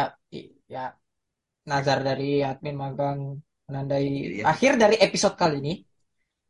[0.69, 0.85] Ya
[1.69, 3.19] nazar dari admin magang
[3.69, 4.43] menandai Iya.
[4.53, 5.73] akhir dari episode kali ini.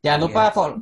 [0.03, 0.53] Jangan lupa Iya.
[0.55, 0.77] follow,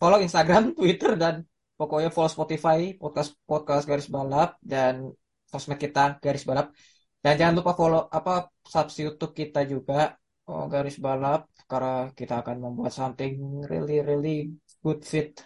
[0.00, 1.34] follow Instagram, Twitter dan
[1.76, 5.12] pokoknya follow Spotify podcast podcast garis balap dan
[5.50, 6.72] sosmed kita garis balap.
[7.24, 10.12] Dan jangan lupa follow apa subs YouTube kita juga
[10.48, 13.32] oh, garis balap karena kita akan membuat something
[13.68, 14.52] really really
[14.84, 15.40] good fit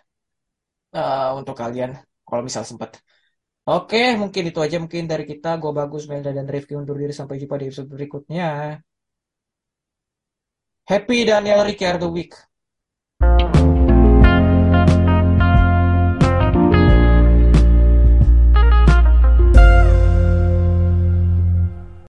[0.95, 1.91] eh, untuk kalian
[2.27, 2.91] kalau misal sempat.
[3.77, 5.49] Oke, mungkin itu aja mungkin dari kita.
[5.63, 7.13] Gue Bagus, Melda, dan Rifki undur diri.
[7.19, 8.45] Sampai jumpa di episode berikutnya.
[10.91, 12.33] Happy Daniel Ricciardo Week.